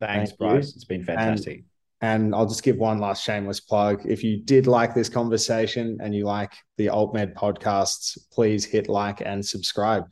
[0.00, 0.66] Thanks Thank bryce.
[0.68, 0.72] You.
[0.76, 1.58] it's been fantastic.
[1.58, 1.64] and,
[2.04, 4.02] and I'll just give one last shameless plug.
[4.04, 9.22] If you did like this conversation and you like the AltMed podcasts, please hit like
[9.22, 10.04] and subscribe.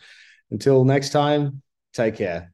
[0.50, 1.60] Until next time,
[1.92, 2.51] take care.